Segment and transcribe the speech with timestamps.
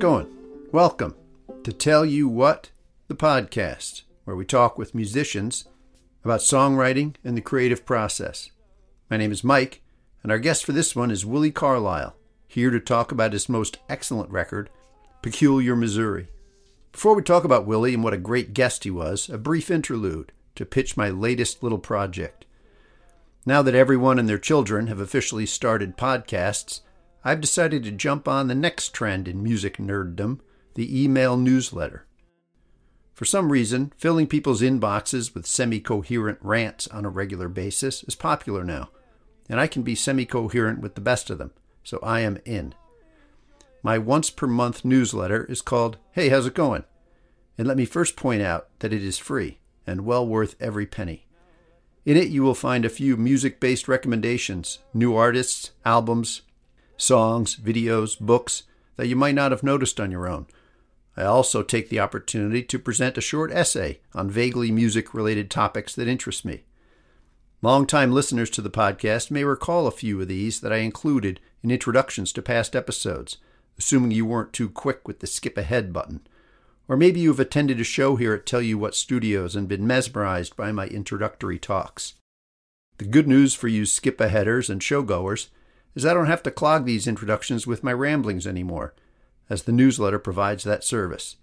[0.00, 0.28] Going?
[0.72, 1.14] Welcome
[1.62, 2.70] to Tell You What,
[3.08, 5.66] the podcast, where we talk with musicians
[6.24, 8.50] about songwriting and the creative process.
[9.10, 9.82] My name is Mike,
[10.22, 12.16] and our guest for this one is Willi Carlisle,
[12.48, 14.70] here to talk about his most excellent record,
[15.20, 16.28] Peculiar Missouri.
[16.92, 20.32] Before we talk about Willi and what a great guest he was, a brief interlude
[20.54, 22.46] to pitch my latest little project.
[23.44, 26.80] Now that everyone and their children have officially started podcasts,
[27.22, 30.40] I've decided to jump on the next trend in music nerddom
[30.74, 32.06] the email newsletter.
[33.12, 38.14] For some reason, filling people's inboxes with semi coherent rants on a regular basis is
[38.14, 38.88] popular now,
[39.48, 41.52] and I can be semi coherent with the best of them,
[41.84, 42.74] so I am in.
[43.82, 46.84] My once per month newsletter is called Hey, How's It Going?
[47.58, 51.26] And let me first point out that it is free and well worth every penny.
[52.06, 56.40] In it, you will find a few music based recommendations, new artists, albums,
[57.00, 58.64] songs, videos, books
[58.96, 60.46] that you might not have noticed on your own.
[61.16, 65.94] I also take the opportunity to present a short essay on vaguely music related topics
[65.94, 66.64] that interest me.
[67.62, 71.70] Longtime listeners to the podcast may recall a few of these that I included in
[71.70, 73.36] introductions to past episodes,
[73.78, 76.20] assuming you weren't too quick with the skip ahead button.
[76.88, 80.56] Or maybe you've attended a show here at Tell You What Studios and been mesmerized
[80.56, 82.14] by my introductory talks.
[82.98, 85.48] The good news for you skip aheaders and showgoers
[85.94, 88.94] is I don't have to clog these introductions with my ramblings anymore,
[89.48, 91.36] as the newsletter provides that service.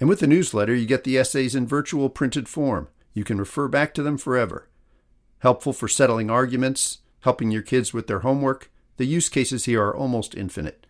[0.00, 2.88] And with the newsletter, you get the essays in virtual printed form.
[3.14, 4.68] You can refer back to them forever.
[5.40, 8.70] Helpful for settling arguments, helping your kids with their homework.
[8.96, 10.86] The use cases here are almost infinite.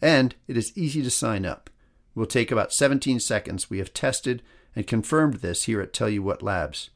[0.00, 1.70] And it is easy to sign up.
[2.14, 3.70] It will take about 17 seconds.
[3.70, 4.42] We have tested
[4.74, 6.90] and confirmed this here at Tell You What Labs.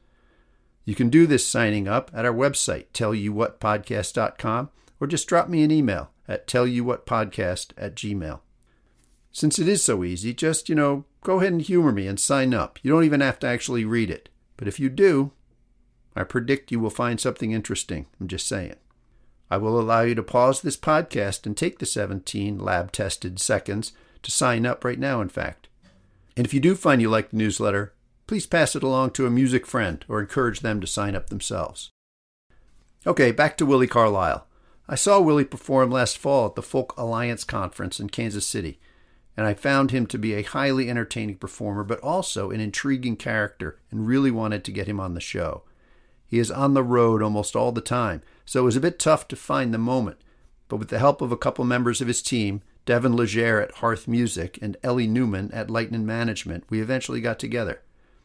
[0.85, 5.71] You can do this signing up at our website, tellyouwhatpodcast.com, or just drop me an
[5.71, 8.41] email at tellyouwhatpodcast at gmail.
[9.33, 12.53] Since it is so easy, just, you know, go ahead and humor me and sign
[12.53, 12.79] up.
[12.83, 14.29] You don't even have to actually read it.
[14.57, 15.33] But if you do,
[16.15, 18.07] I predict you will find something interesting.
[18.21, 18.77] I'm just saying.
[19.51, 23.93] I will allow you to pause this podcast and take the 17 lab tested seconds
[24.23, 25.69] to sign up right now, in fact.
[26.37, 27.95] And if you do find you like the newsletter,
[28.27, 31.91] please pass it along to a music friend or encourage them to sign up themselves.
[33.07, 34.47] Okay, back to Willi Carlisle.
[34.91, 38.81] I saw Willi perform last fall at the Folk Alliance Conference in Kansas City,
[39.37, 43.79] and I found him to be a highly entertaining performer, but also an intriguing character,
[43.93, 45.63] and really wanted to get him on the show.
[46.27, 49.29] He is on the road almost all the time, so it was a bit tough
[49.29, 50.19] to find the moment.
[50.67, 54.09] But with the help of a couple members of his team, Devon Léger at Hearth
[54.09, 57.81] Music and Ellie Newman at Lightning Management, we eventually got together.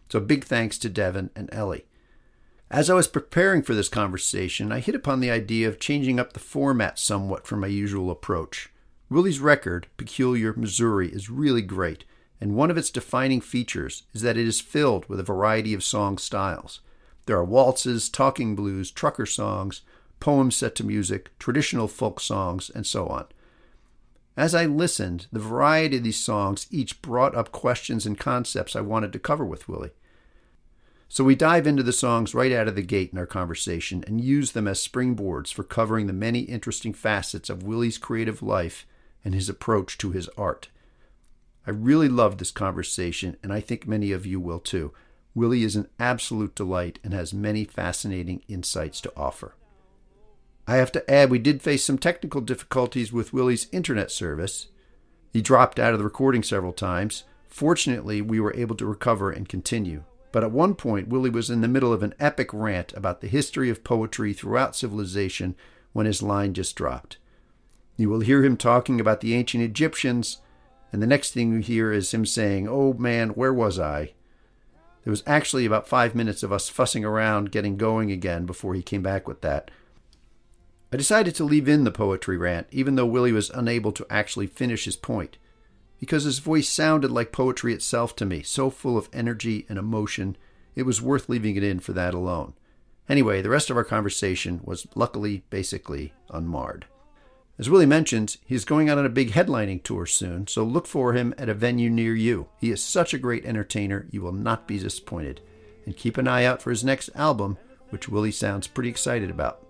[0.10, 1.86] So big thanks to Devon and Ellie.
[2.72, 6.34] As I was preparing for this conversation, I hit upon the idea of changing up
[6.34, 8.70] the format somewhat from my usual approach.
[9.08, 12.06] Willi's record, Peculiar Missouri, is really great,
[12.42, 15.84] and one of its defining features is that it is filled with a variety of
[15.84, 16.82] song styles.
[17.28, 19.84] There are waltzes, talking blues, trucker songs,
[20.20, 23.26] poems set to music, traditional folk songs, and so on.
[24.36, 28.82] As I listened, the variety of these songs each brought up questions and concepts I
[28.82, 29.92] wanted to cover with Willi.
[31.16, 34.20] So we dive into the songs right out of the gate in our conversation and
[34.20, 38.86] use them as springboards for covering the many interesting facets of Willi's creative life
[39.24, 40.68] and his approach to his art.
[41.66, 44.92] I really loved this conversation, and I think many of you will too.
[45.34, 49.56] Willi is an absolute delight and has many fascinating insights to offer.
[50.68, 54.68] I have to add, we did face some technical difficulties with Willi's internet service.
[55.32, 57.24] He dropped out of the recording several times.
[57.48, 60.04] Fortunately, we were able to recover and continue.
[60.36, 63.30] But at one point, Willi was in the middle of an epic rant about the
[63.30, 65.56] history of poetry throughout civilization
[65.94, 67.16] when his line just dropped.
[67.96, 70.42] You will hear him talking about the ancient Egyptians,
[70.92, 74.12] and the next thing you hear is him saying, Oh man, where was I?
[75.06, 78.84] There was actually about five minutes of us fussing around getting going again before he
[78.84, 79.72] came back with that.
[80.92, 84.48] I decided to leave in the poetry rant, even though Willi was unable to actually
[84.48, 85.38] finish his point,
[86.00, 90.38] because his voice sounded like poetry itself to me, so full of energy and emotion,
[90.76, 92.54] it was worth leaving it in for that alone.
[93.08, 96.86] Anyway, the rest of our conversation was luckily basically unmarred.
[97.58, 101.14] As Willi mentions, he's going out on a big headlining tour soon, so look for
[101.14, 102.48] him at a venue near you.
[102.60, 105.40] He is such a great entertainer, you will not be disappointed.
[105.86, 107.58] And keep an eye out for his next album,
[107.92, 109.66] which Willi sounds pretty excited about.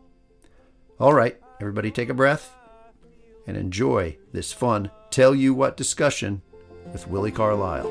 [0.99, 2.55] All right, everybody take a breath
[3.45, 6.41] and enjoy this fun Tell You What discussion
[6.91, 7.87] with Willi Carlisle.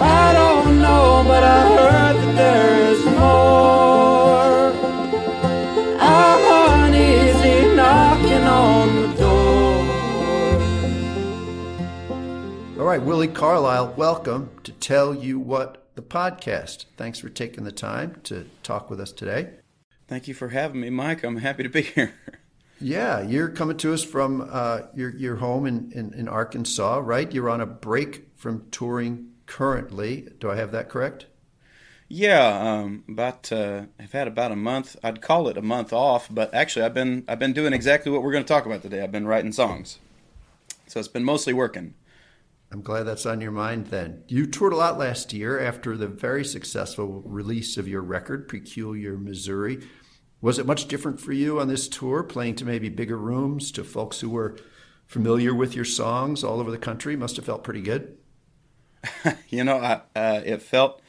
[0.00, 4.72] I don't know, but I heard that there's more.
[6.00, 6.38] I
[8.46, 9.84] on the door.
[12.86, 16.86] right, Willi Carlisle, welcome to Tell You What the podcast.
[16.96, 19.50] Thanks for taking the time to talk with us today.
[20.08, 21.22] Thank you for having me, Mike.
[21.22, 22.14] I'm happy to be here.
[22.82, 27.32] Yeah, you're coming to us from uh, your your home in, in, in Arkansas, right?
[27.32, 30.28] You're on a break from touring currently.
[30.40, 31.26] Do I have that correct?
[32.08, 34.96] Yeah, um, about uh, I've had about a month.
[35.02, 38.22] I'd call it a month off, but actually, I've been I've been doing exactly what
[38.22, 39.00] we're going to talk about today.
[39.00, 39.98] I've been writing songs,
[40.88, 41.94] so it's been mostly working.
[42.72, 43.86] I'm glad that's on your mind.
[43.86, 48.48] Then you toured a lot last year after the very successful release of your record,
[48.48, 49.86] "Peculiar Missouri."
[50.42, 53.84] Was it much different for you on this tour, playing to maybe bigger rooms, to
[53.84, 54.56] folks who were
[55.06, 57.14] familiar with your songs all over the country?
[57.14, 58.18] Must have felt pretty good.
[59.48, 61.00] you know, I, uh, it felt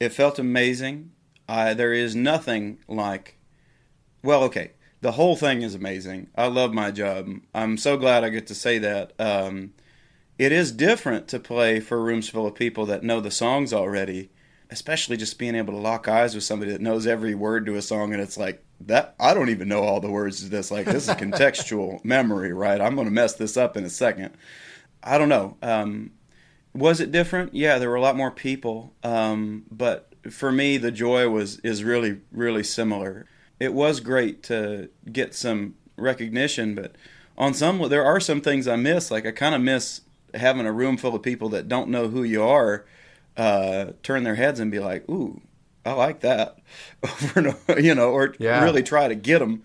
[0.00, 1.12] it felt amazing.
[1.48, 3.38] I, there is nothing like,
[4.24, 4.72] well, okay,
[5.02, 6.30] the whole thing is amazing.
[6.34, 7.28] I love my job.
[7.54, 9.12] I'm so glad I get to say that.
[9.20, 9.74] Um,
[10.36, 14.30] it is different to play for rooms full of people that know the songs already
[14.70, 17.82] especially just being able to lock eyes with somebody that knows every word to a
[17.82, 20.70] song and it's like that I don't even know all the words to this.
[20.70, 22.80] Like this is contextual memory right?
[22.80, 24.34] I'm going to mess this up in a second.
[25.02, 25.56] I don't know.
[25.62, 26.12] Um,
[26.72, 27.54] was it different?
[27.54, 31.84] Yeah there were a lot more people um, but for me the joy was is
[31.84, 33.26] really really similar.
[33.60, 36.96] It was great to get some recognition but
[37.36, 39.10] on some there are some things I miss.
[39.10, 40.00] Like I kind of miss
[40.32, 42.84] having a room full of people that don't know who you are
[43.36, 45.40] uh, turn their heads and be like, "Ooh,
[45.84, 46.58] I like that,"
[47.78, 48.62] you know, or yeah.
[48.62, 49.62] really try to get them.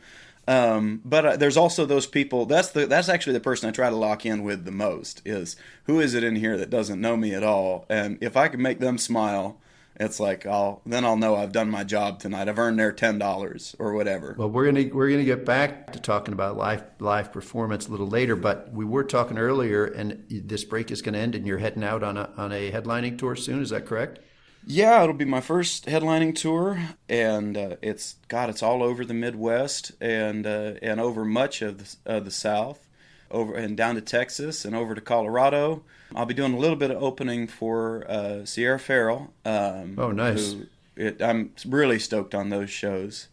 [0.48, 2.48] Um, but uh, there's also those people.
[2.48, 5.22] That's the that's actually the person I try to lock in with the most.
[5.24, 7.86] Is who is it in here that doesn't know me at all?
[7.90, 9.62] And if I can make them smile,
[10.00, 12.48] it's like I'll then I'll know I've done my job tonight.
[12.48, 14.36] I've earned their ten dollars or whatever.
[14.38, 18.08] Well, we're gonna we're gonna get back to talking about live live performance a little
[18.08, 21.58] later, but we were talking earlier, and this break is going to end, and you're
[21.58, 23.62] heading out on a on a headlining tour soon.
[23.62, 24.20] Is that correct?
[24.66, 29.14] Yeah, it'll be my first headlining tour, and uh, it's God, it's all over the
[29.14, 32.89] Midwest and uh, and over much of the, of the South
[33.32, 35.84] over and down to Texas and over to Colorado.
[36.16, 39.34] I'll be doing a little bit of opening for uh, Sierra Farrell.
[39.46, 40.56] Um, oh, nice!
[40.96, 43.28] It, I'm really stoked on those shows.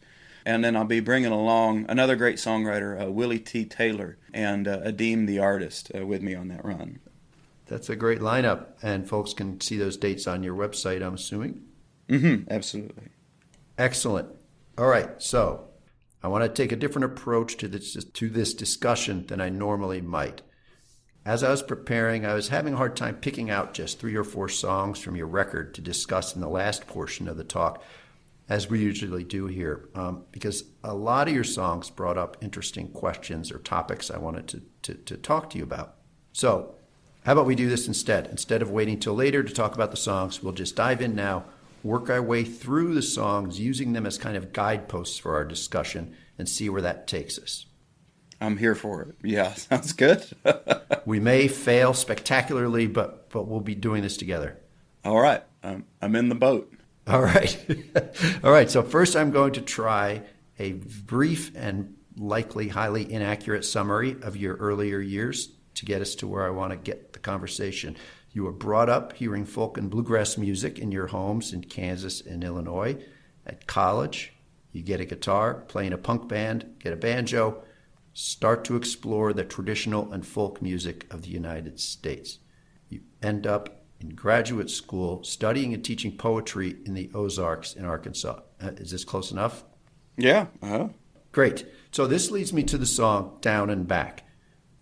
[0.45, 4.79] And then I'll be bringing along another great songwriter, uh, Willie Tea Taylor, and uh,
[4.79, 7.01] Adeem the artist uh, with me on that run.
[7.67, 11.05] That's a great lineup, and folks can see those dates on your website.
[11.05, 11.65] I'm assuming.
[12.09, 12.49] Mm-hmm.
[12.49, 13.09] Absolutely.
[13.77, 14.29] Excellent.
[14.79, 15.65] All right, so
[16.27, 20.01] I want to take a different approach to this, to this discussion than I normally
[20.01, 20.43] might.
[21.25, 24.25] As I was preparing, I was having a hard time picking out just three or
[24.25, 27.81] four songs from your record to discuss in the last portion of the talk,
[28.49, 32.89] as we usually do here, um, because a lot of your songs brought up interesting
[32.89, 35.95] questions or topics I wanted to, to, to talk to you about.
[36.33, 36.75] So,
[37.25, 38.27] how about we do this instead?
[38.27, 41.45] Instead of waiting till later to talk about the songs, we'll just dive in now
[41.87, 46.15] work our way through the songs, using them as kind of guideposts for our discussion,
[46.39, 47.67] and see where that takes us.
[48.41, 49.15] I'm here for it.
[49.23, 50.25] Yeah, sounds good.
[51.07, 54.59] we may fail spectacularly, but but we'll be doing this together.
[55.05, 56.73] All right, um, I'm in the boat.
[57.07, 57.57] All right,
[58.45, 58.71] all right.
[58.71, 60.23] So first, I'm going to try
[60.59, 66.27] a brief and likely highly inaccurate summary of your earlier years to get us to
[66.27, 67.97] where I want to get the conversation.
[68.37, 72.45] You were brought up hearing folk and bluegrass music in your homes in Kansas and
[72.45, 73.03] Illinois.
[73.47, 74.35] At college,
[74.73, 77.63] you get a guitar, play in a punk band, get a banjo,
[78.13, 82.41] start to explore the traditional and folk music of the United States.
[82.91, 88.41] You end up in graduate school studying and teaching poetry in the Ozarks in Arkansas.
[88.63, 89.65] Uh, is this close enough?
[90.19, 90.49] Yeah.
[90.61, 90.89] Uh-huh.
[91.33, 91.65] Great.
[91.91, 94.25] So this leads me to the song Down and Back.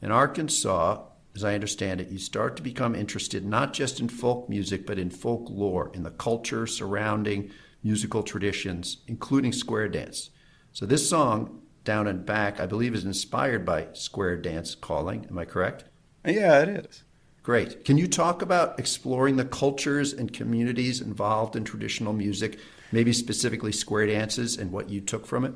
[0.03, 4.49] In Arkansas, as I understand it, you start to become interested not just in folk
[4.49, 7.51] music, but in folklore, in the culture surrounding
[7.83, 10.31] musical traditions, including square dance.
[10.73, 15.27] So this song, Down and Back, I believe is inspired by square dance calling.
[15.29, 15.85] Am I correct?
[16.25, 17.03] Yeah, it is.
[17.43, 17.85] Great.
[17.85, 22.59] Can you talk about exploring the cultures and communities involved in traditional music,
[22.91, 25.53] maybe specifically square dances and what you took from it?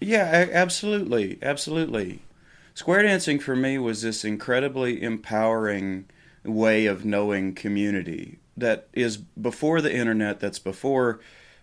[0.00, 1.38] Yeah, absolutely.
[1.40, 2.20] Absolutely
[2.74, 6.04] square dancing for me was this incredibly empowering
[6.44, 11.20] way of knowing community that is before the internet that's before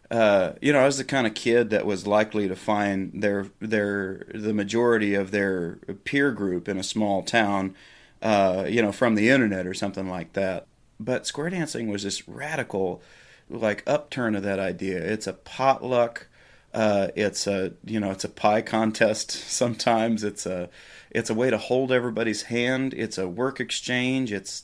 [0.10, 3.48] uh, you know I was the kind of kid that was likely to find their
[3.60, 7.76] their the majority of their peer group in a small town
[8.22, 10.68] uh, you know from the internet or something like that.
[11.00, 13.02] But square dancing was this radical
[13.50, 14.98] like upturn of that idea.
[14.98, 16.28] It's a potluck
[16.74, 20.24] uh, it's a you know it's a pie contest sometimes.
[20.24, 20.70] It's a
[21.12, 22.94] it's a way to hold everybody's hand.
[22.94, 24.32] It's a work exchange.
[24.32, 24.64] It's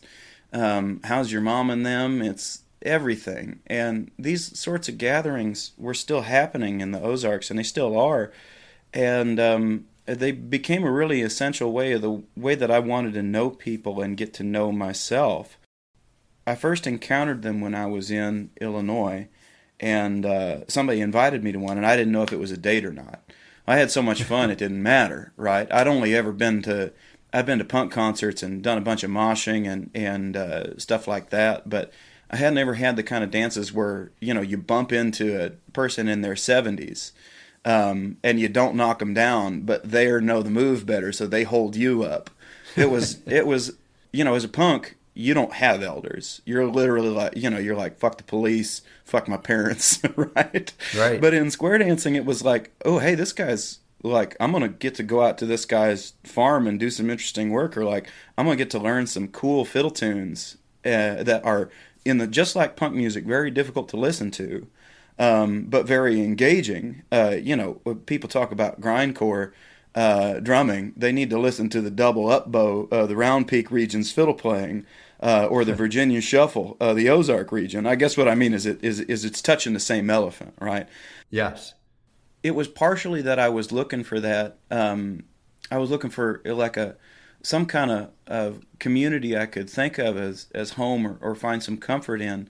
[0.54, 2.22] um, how's your mom and them.
[2.22, 3.60] It's everything.
[3.68, 8.32] And these sorts of gatherings were still happening in the Ozarks, and they still are.
[8.94, 13.24] And um, they became a really essential way of the way that I wanted to
[13.24, 15.58] know people and get to know myself.
[16.46, 19.28] I first encountered them when I was in Illinois,
[19.82, 22.58] and uh, somebody invited me to one, and I didn't know if it was a
[22.58, 23.22] date or not.
[23.68, 25.72] I had so much fun it didn't matter, right?
[25.72, 26.94] I'd only ever been to
[27.34, 31.08] I've been to punk concerts and done a bunch of moshing and and uh, stuff
[31.08, 31.92] like that, but
[32.30, 35.52] I had never had the kind of dances where you know you bump into a
[35.74, 37.12] person in their seventies
[37.66, 41.44] um, and you don't knock them down, but they know the move better, so they
[41.44, 42.30] hold you up.
[42.76, 43.74] It was it was
[44.14, 46.42] you know as a punk you don't have elders.
[46.46, 50.72] You're literally like, you know, you're like, fuck the police, fuck my parents, right?
[50.96, 51.20] Right.
[51.20, 54.94] But in square dancing, it was like, oh, hey, this guy's like, I'm gonna get
[54.96, 58.46] to go out to this guy's farm and do some interesting work, or like, I'm
[58.46, 61.72] gonna get to learn some cool fiddle tunes uh, that are
[62.06, 64.68] in the just like punk music, very difficult to listen to,
[65.18, 67.02] um, but very engaging.
[67.12, 67.74] Uh, you know,
[68.06, 69.52] people talk about grindcore.
[69.96, 73.72] Uh, drumming, they need to listen to the double up bow, uh, the round peak
[73.72, 74.86] region's fiddle playing,
[75.20, 77.86] uh, or the Virginia Shuffle, uh, the Ozark region.
[77.86, 80.88] I guess what I mean is it is is it's touching the same elephant, right?
[81.30, 81.74] Yes.
[82.44, 84.58] It was partially that I was looking for that.
[84.70, 85.24] Um,
[85.72, 86.96] I was looking for like a
[87.44, 91.64] some kind of, of community I could think of as as home or, or find
[91.64, 92.50] some comfort in,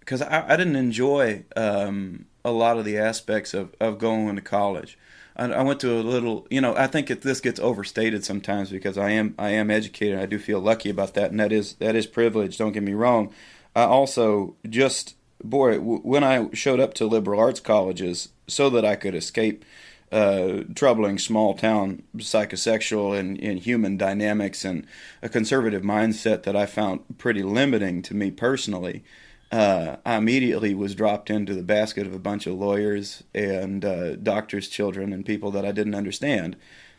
[0.00, 4.42] because I, I didn't enjoy um, a lot of the aspects of, of going to
[4.42, 4.98] college.
[5.36, 8.98] I, went to a little, you know, I think it, this gets overstated sometimes because
[8.98, 10.18] I am I am educated.
[10.18, 12.58] I do feel lucky about that, and that is that is privilege.
[12.58, 13.32] Don't get me wrong.
[13.74, 18.96] I also just boy when I showed up to liberal arts colleges so that I
[18.96, 19.64] could escape
[20.12, 24.86] uh, troubling small town psychosexual and, and, human dynamics and
[25.22, 29.02] a conservative mindset that I found pretty limiting to me personally
[29.52, 34.16] uh, I immediately was dropped into the basket of a bunch of lawyers and uh,
[34.16, 36.56] doctors' children and people that I didn't understand.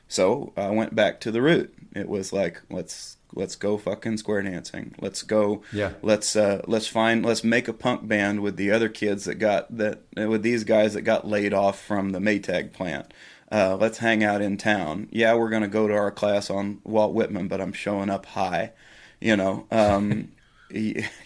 [0.08, 1.74] So I went back to the root.
[1.96, 4.94] It was like let's let's go fucking square dancing.
[5.00, 5.64] Let's go.
[5.72, 5.94] Yeah.
[6.04, 9.76] Let's uh, let's find let's make a punk band with the other kids that got
[9.76, 13.12] that with these guys that got laid off from the Maytag plant.
[13.52, 15.08] Uh, let's hang out in town.
[15.12, 18.74] Yeah, we're gonna go to our class on Walt Whitman, but I'm showing up high.
[19.20, 19.66] You know.
[19.72, 20.30] Um,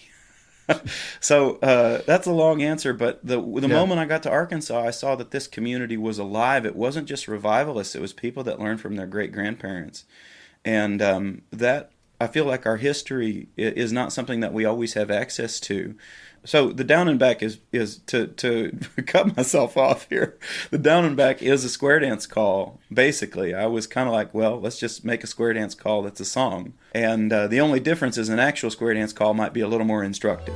[1.20, 3.74] so uh, that's a long answer, but the the yeah.
[3.74, 6.66] moment I got to Arkansas, I saw that this community was alive.
[6.66, 10.06] It wasn't just revivalists; it was people that learned from their great grandparents,
[10.66, 15.12] and um, that I feel like our history is not something that we always have
[15.12, 15.96] access to.
[16.48, 18.72] So the down and back is is to to
[19.06, 20.38] cut myself off here.
[20.72, 22.80] The down and back is a square dance call.
[22.92, 26.22] Basically, I was kind of like, well, let's just make a square dance call that's
[26.22, 26.72] a song.
[26.96, 29.86] And uh, the only difference is an actual square dance call might be a little
[29.86, 30.56] more instructive.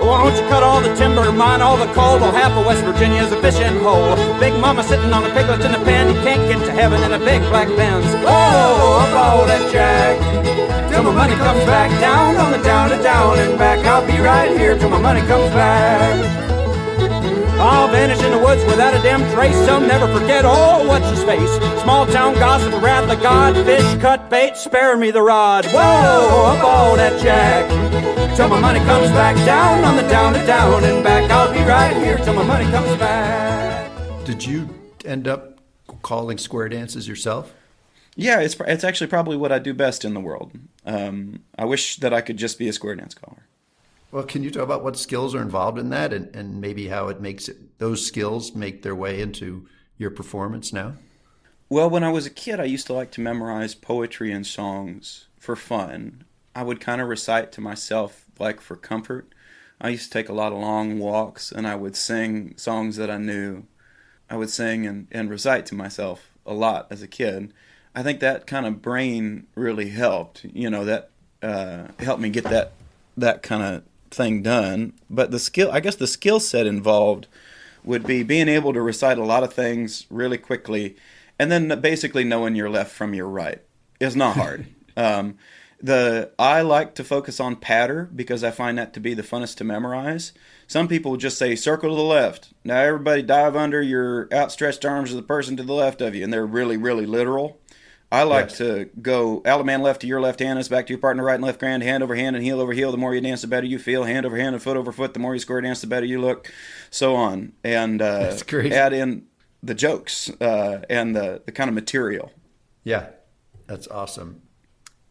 [0.00, 2.18] Why don't you cut all the timber, mine all the coal?
[2.18, 4.16] Well, half of West Virginia is a fishing hole.
[4.40, 6.14] Big mama sitting on the piglets in the pen.
[6.14, 8.06] You can't get to heaven in a big black Benz.
[8.24, 10.29] Oh, about that jack
[11.00, 13.78] till my money comes back down on the down and down and back.
[13.86, 16.38] I'll be right here till my money comes back.
[17.58, 19.56] I'll vanish in the woods without a damn trace.
[19.68, 21.52] I'll never forget, oh, what's his face?
[21.82, 25.64] Small town gossip, wrath of God, fish cut bait, spare me the rod.
[25.66, 27.68] Whoa, up all that jack.
[28.36, 31.30] Till my money comes back down on the down and down and back.
[31.30, 33.90] I'll be right here till my money comes back.
[34.24, 34.68] Did you
[35.04, 35.60] end up
[36.02, 37.54] calling square dances yourself?
[38.16, 40.52] Yeah, it's it's actually probably what I do best in the world.
[40.84, 43.46] Um, I wish that I could just be a square dance caller.
[44.12, 47.08] Well, can you talk about what skills are involved in that, and, and maybe how
[47.08, 49.68] it makes it, those skills make their way into
[49.98, 50.94] your performance now?
[51.68, 55.28] Well, when I was a kid, I used to like to memorize poetry and songs
[55.38, 56.24] for fun.
[56.56, 59.32] I would kind of recite to myself, like for comfort.
[59.80, 63.10] I used to take a lot of long walks, and I would sing songs that
[63.10, 63.64] I knew.
[64.28, 67.52] I would sing and, and recite to myself a lot as a kid
[67.94, 70.44] I think that kind of brain really helped.
[70.44, 71.10] You know, that
[71.42, 72.72] uh, helped me get that
[73.16, 74.94] that kind of thing done.
[75.08, 77.26] But the skill, I guess, the skill set involved
[77.84, 80.96] would be being able to recite a lot of things really quickly,
[81.38, 83.62] and then basically knowing your left from your right
[83.98, 84.66] is not hard.
[84.96, 85.36] um,
[85.82, 89.56] the I like to focus on patter because I find that to be the funnest
[89.56, 90.32] to memorize.
[90.66, 92.52] Some people just say circle to the left.
[92.64, 96.22] Now everybody dive under your outstretched arms of the person to the left of you,
[96.22, 97.59] and they're really, really literal.
[98.12, 98.58] I like yes.
[98.58, 101.44] to go Allemande left to your left hand, it's back to your partner right and
[101.44, 102.90] left grand, hand over hand and heel over heel.
[102.90, 104.02] The more you dance, the better you feel.
[104.04, 105.14] Hand over hand and foot over foot.
[105.14, 106.52] The more you square dance, the better you look.
[106.90, 109.26] So on, and uh, add in
[109.62, 112.32] the jokes uh, and the the kind of material.
[112.82, 113.10] Yeah,
[113.66, 114.42] that's awesome.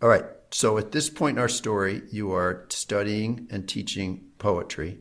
[0.01, 4.99] All right, So at this point in our story, you are studying and teaching poetry.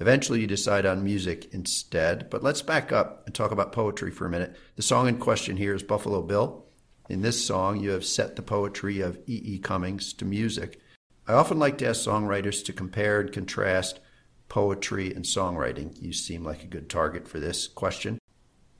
[0.00, 2.28] Eventually, you decide on music instead.
[2.30, 4.56] But let's back up and talk about poetry for a minute.
[4.76, 6.64] The song in question here is Buffalo Bill.
[7.08, 9.40] In this song, you have set the poetry of E.
[9.44, 9.58] E.
[9.58, 10.80] Cummings to music.
[11.26, 14.00] I often like to ask songwriters to compare and contrast
[14.48, 16.00] poetry and songwriting.
[16.00, 18.18] You seem like a good target for this question.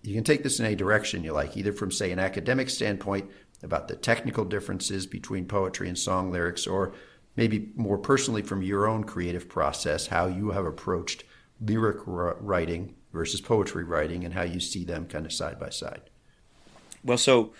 [0.02, 3.30] You can take this in any direction you like, either from, say, an academic standpoint
[3.62, 6.92] about the technical differences between poetry and song lyrics, or
[7.36, 11.24] maybe more personally from your own creative process, how you have approached
[11.60, 16.02] lyric writing versus poetry writing and how you see them kind of side by side.
[17.04, 17.52] Well, so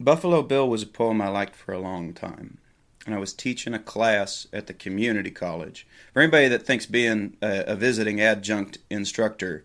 [0.00, 2.58] Buffalo Bill was a poem I liked for a long time.
[3.06, 5.86] And I was teaching a class at the community college.
[6.12, 9.64] For anybody that thinks being a, a visiting adjunct instructor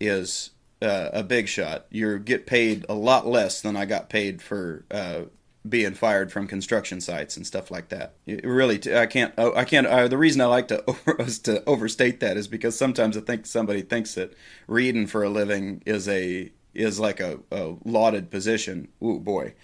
[0.00, 0.50] is
[0.82, 1.86] uh, a big shot.
[1.90, 5.22] You get paid a lot less than I got paid for uh,
[5.68, 8.14] being fired from construction sites and stuff like that.
[8.26, 9.34] It really, I can't.
[9.36, 9.86] Oh, I can't.
[9.86, 13.46] Uh, the reason I like to over, to overstate that is because sometimes I think
[13.46, 14.34] somebody thinks that
[14.66, 18.88] reading for a living is a is like a, a lauded position.
[19.02, 19.54] Ooh boy.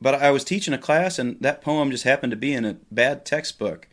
[0.00, 2.76] But I was teaching a class, and that poem just happened to be in a
[2.90, 3.88] bad textbook.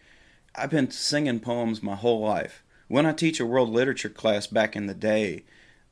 [0.55, 2.63] I've been singing poems my whole life.
[2.88, 5.46] When I teach a world literature class back in the day,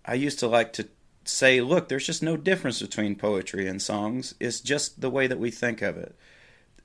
[0.04, 0.90] I used to like to
[1.24, 4.36] say, look, there's just no difference between poetry and songs.
[4.40, 6.16] It's just the way that we think of it.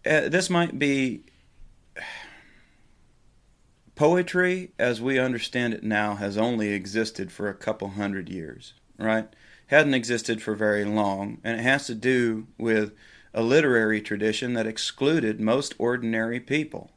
[0.07, 1.25] Uh, this might be
[3.95, 9.35] poetry as we understand it now has only existed for a couple hundred years, right?
[9.75, 12.93] Hadn't existed for very long, and it has to do with
[13.35, 16.93] a literary tradition that excluded most ordinary people.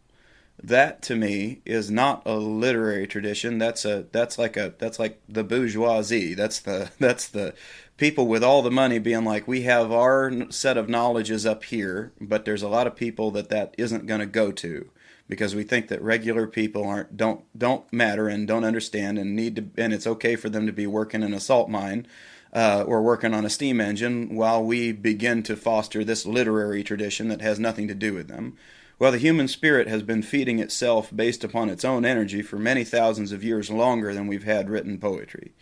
[0.62, 3.58] That to me is not a literary tradition.
[3.58, 6.36] That's a that's like a that's like the bourgeoisie.
[6.36, 7.56] That's the that's the
[7.98, 12.14] people with all the money being like we have our set of knowledges up here
[12.22, 14.88] but there's a lot of people that that isn't going to go to
[15.28, 19.56] because we think that regular people aren't don't don't matter and don't understand and need
[19.56, 22.06] to and it's okay for them to be working in a salt mine
[22.54, 27.28] uh, or working on a steam engine while we begin to foster this literary tradition
[27.28, 28.58] that has nothing to do with them
[29.00, 32.84] well, the human spirit has been feeding itself based upon its own energy for many
[32.84, 35.54] thousands of years longer than we've had written poetry,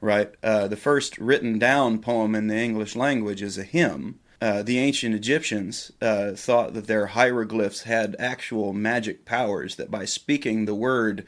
[0.00, 0.30] right?
[0.42, 4.18] Uh, the first written down poem in the English language is a hymn.
[4.42, 10.04] Uh, the ancient Egyptians uh, thought that their hieroglyphs had actual magic powers, that by
[10.04, 11.24] speaking the word,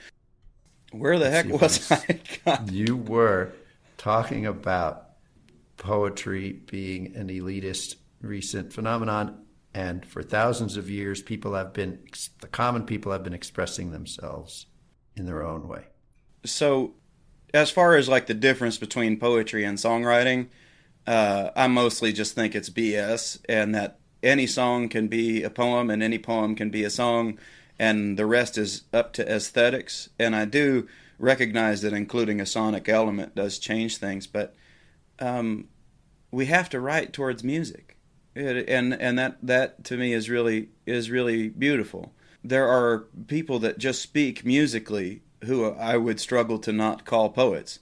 [0.90, 2.20] where the heck was I?
[2.44, 2.70] God.
[2.70, 3.52] You were
[3.96, 5.03] talking about
[5.76, 11.98] poetry being an elitist recent phenomenon and for thousands of years, people have been,
[12.40, 14.66] the common people have been expressing themselves
[15.16, 15.86] in their own way.
[16.46, 16.94] So,
[17.52, 20.48] as far as like the difference between poetry and songwriting,
[21.06, 25.90] uh, I mostly just think it's BS and that any song can be a poem
[25.90, 27.38] and any poem can be a song
[27.78, 30.08] and the rest is up to aesthetics.
[30.18, 34.54] And I do recognize that including a sonic element does change things, but
[35.18, 35.68] um,
[36.30, 37.94] we have to write towards music
[38.34, 42.12] it, and and that that to me is really is really beautiful.
[42.42, 47.80] There are people that just speak musically who I would struggle to not call poets.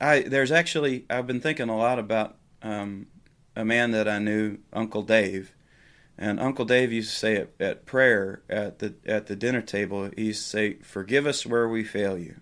[0.00, 3.06] I there's actually I've been thinking a lot about um,
[3.56, 5.54] a man that I knew, Uncle Dave,
[6.16, 10.10] and Uncle Dave used to say at, at prayer at the at the dinner table,
[10.16, 12.36] he used to say, "Forgive us where we fail you."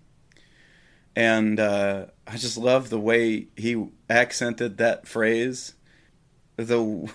[1.15, 5.75] And uh, I just love the way he accented that phrase.
[6.57, 7.09] The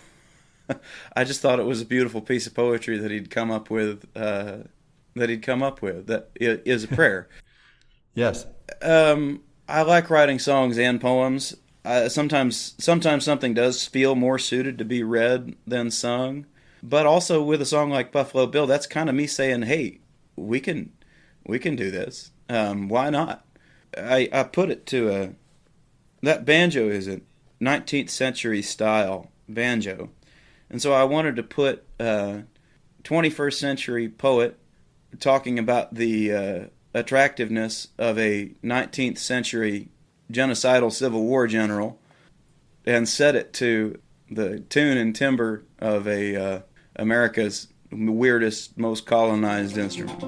[1.17, 4.07] I just thought it was a beautiful piece of poetry that he'd come up with.
[4.17, 4.59] Uh,
[5.15, 7.29] that he'd come up with that is a prayer.
[8.15, 8.47] yes.
[8.83, 11.57] Um, I like writing songs and poems.
[11.85, 16.47] Uh, sometimes, sometimes something does feel more suited to be read than sung.
[16.83, 20.01] But also with a song like Buffalo Bill, that's kind of me saying, "Hey,
[20.37, 20.93] we can,
[21.47, 22.31] we can do this.
[22.49, 23.47] Um, why not?"
[23.97, 25.31] I I put it to a
[26.27, 27.21] that banjo is a
[27.61, 30.11] 19th century style banjo
[30.71, 32.41] and so I wanted to put uh,
[33.05, 34.59] 21st century poet
[35.21, 39.89] talking about the uh, attractiveness of a 19th century
[40.33, 41.99] genocidal Civil War general
[42.87, 46.61] and set it to the tune and timbre of a uh,
[46.97, 50.21] America's weirdest, most colonized instrument.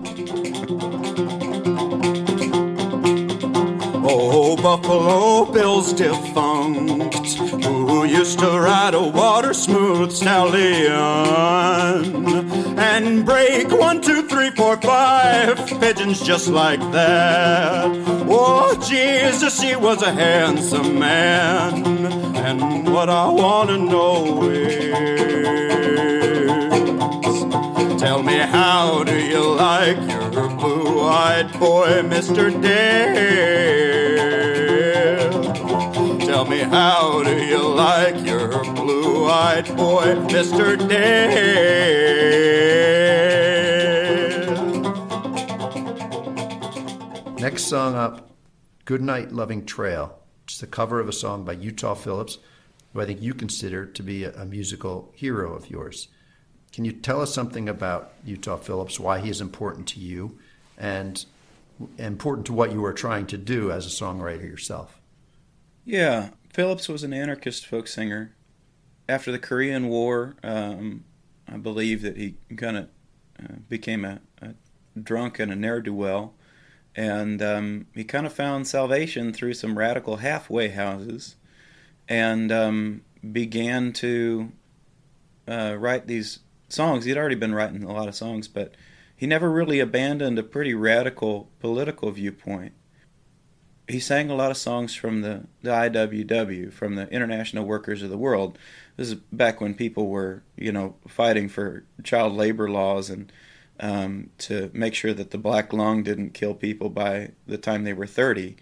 [4.08, 7.26] Oh, Buffalo Bill's defunct,
[7.64, 10.94] who used to ride a water smooth stallion
[12.78, 17.90] and break one, two, three, four, five pigeons just like that.
[18.28, 21.84] Oh, Jesus, he was a handsome man,
[22.36, 26.15] and what I want to know is
[27.98, 32.50] Tell me, how do you like your blue eyed boy, Mr.
[32.60, 33.86] Dale?
[36.18, 40.76] Tell me, how do you like your blue eyed boy, Mr.
[40.86, 41.56] Dale?
[47.38, 48.30] Next song up,
[48.84, 50.18] Goodnight Loving Trail.
[50.44, 52.36] It's the cover of a song by Utah Phillips,
[52.92, 56.08] who I think you consider to be a, a musical hero of yours.
[56.76, 60.38] Can you tell us something about Utah Phillips, why he is important to you,
[60.76, 61.24] and
[61.96, 65.00] important to what you are trying to do as a songwriter yourself?
[65.86, 68.36] Yeah, Phillips was an anarchist folk singer.
[69.08, 71.04] After the Korean War, um,
[71.48, 72.88] I believe that he kind of
[73.42, 74.52] uh, became a, a,
[75.00, 76.34] drunk and a ne'er do well,
[76.94, 81.36] and um, he kind of found salvation through some radical halfway houses,
[82.06, 83.00] and um,
[83.32, 84.52] began to
[85.48, 87.04] uh, write these songs.
[87.04, 88.74] He'd already been writing a lot of songs, but
[89.14, 92.72] he never really abandoned a pretty radical political viewpoint.
[93.88, 98.10] He sang a lot of songs from the, the IWW, from the International Workers of
[98.10, 98.58] the World.
[98.96, 103.32] This is back when people were, you know, fighting for child labor laws and
[103.78, 107.92] um, to make sure that the black lung didn't kill people by the time they
[107.92, 108.56] were 30.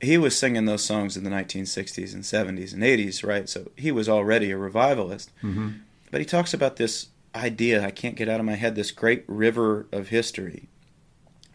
[0.00, 3.48] He was singing those songs in the 1960s and 70s and 80s, right?
[3.48, 5.30] So he was already a revivalist.
[5.42, 5.70] Mm-hmm.
[6.10, 9.24] But he talks about this idea I can't get out of my head this great
[9.26, 10.68] river of history.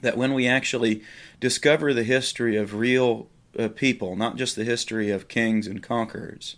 [0.02, 1.02] That when we actually
[1.40, 6.58] discover the history of real uh, people, not just the history of kings and conquerors,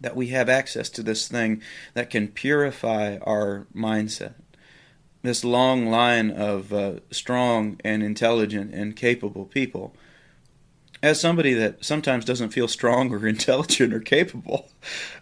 [0.00, 1.62] that we have access to this thing
[1.94, 4.34] that can purify our mindset.
[5.22, 9.94] This long line of uh, strong and intelligent and capable people.
[11.02, 14.70] As somebody that sometimes doesn't feel strong or intelligent or capable,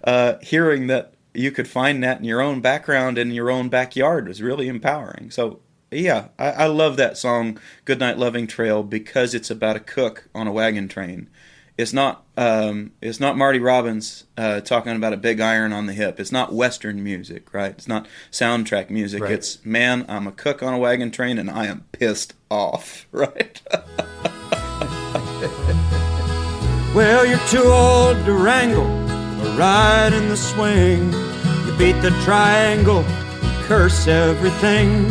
[0.05, 4.29] uh, hearing that you could find that in your own background in your own backyard
[4.29, 5.31] was really empowering.
[5.31, 5.61] So
[5.91, 10.47] yeah, I, I, love that song "Goodnight Loving Trail" because it's about a cook on
[10.47, 11.31] a wagon train.
[11.79, 15.93] It's not um, it's not Marty Robbins uh, talking about a big iron on the
[15.93, 16.21] hip.
[16.21, 17.71] It's not Western music, right?
[17.71, 19.23] It's not soundtrack music.
[19.23, 19.33] Right.
[19.33, 23.63] It's man, I'm a cook on a wagon train and I am pissed off, right?
[26.95, 29.08] well, you're too old to wrangle
[29.41, 31.13] or ride in the swing.
[31.67, 33.05] You beat the triangle,
[33.67, 35.07] curse everything.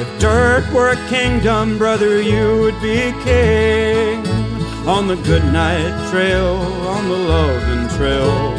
[0.00, 4.26] If dirt were a kingdom, brother, you would be king.
[4.86, 6.56] On the goodnight trail,
[6.88, 8.56] on the loving trail.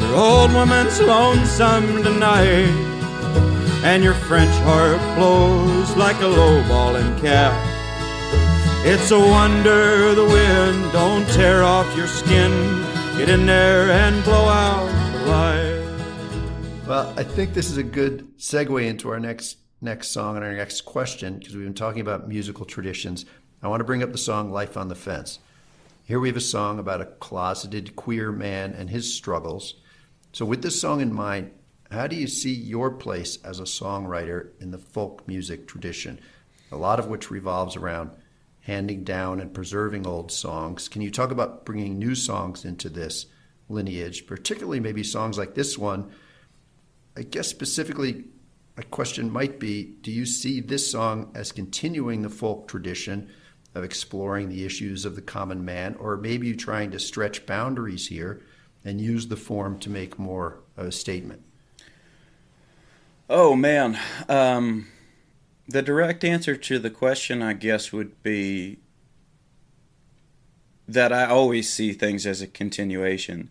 [0.00, 2.74] Your old woman's lonesome tonight,
[3.84, 7.54] and your French harp blows like a low balling cap.
[8.82, 12.50] It's a wonder the wind don't tear off your skin.
[13.20, 16.86] Get in there and blow out the light.
[16.88, 20.54] Well, I think this is a good segue into our next next song and our
[20.54, 23.26] next question because we've been talking about musical traditions.
[23.62, 25.38] I want to bring up the song Life on the Fence.
[26.02, 29.74] Here we have a song about a closeted queer man and his struggles.
[30.32, 31.50] So, with this song in mind,
[31.90, 36.20] how do you see your place as a songwriter in the folk music tradition,
[36.72, 38.12] a lot of which revolves around
[38.70, 40.88] handing down and preserving old songs?
[40.88, 43.26] Can you talk about bringing new songs into this
[43.68, 46.12] lineage, particularly maybe songs like this one?
[47.16, 48.26] I guess specifically
[48.76, 53.28] my question might be do you see this song as continuing the folk tradition
[53.74, 58.06] of exploring the issues of the common man, or maybe you trying to stretch boundaries
[58.06, 58.40] here
[58.84, 61.42] and use the form to make more of a statement?
[63.28, 63.98] Oh, man.
[64.28, 64.86] Um,
[65.70, 68.78] the direct answer to the question, I guess, would be
[70.88, 73.48] that I always see things as a continuation.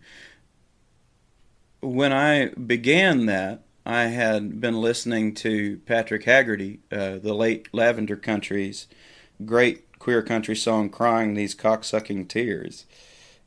[1.80, 8.16] When I began that, I had been listening to Patrick Haggerty, uh, the late Lavender
[8.16, 8.86] Country's
[9.42, 12.84] great queer country song, Crying These Cocksucking Tears.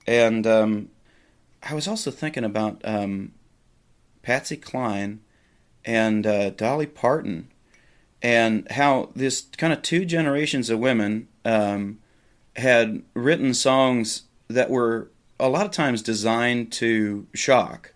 [0.08, 0.90] And um,
[1.62, 3.34] I was also thinking about um,
[4.24, 5.22] Patsy Cline
[5.86, 7.50] and uh, Dolly Parton
[8.24, 12.00] and how this kind of two generations of women um,
[12.56, 17.94] had written songs that were a lot of times designed to shock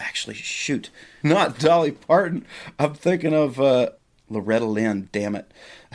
[0.00, 0.90] actually, shoot,
[1.22, 2.44] not Dolly Parton.
[2.78, 3.90] I'm thinking of uh,
[4.28, 5.08] Loretta Lynn.
[5.12, 5.52] Damn it,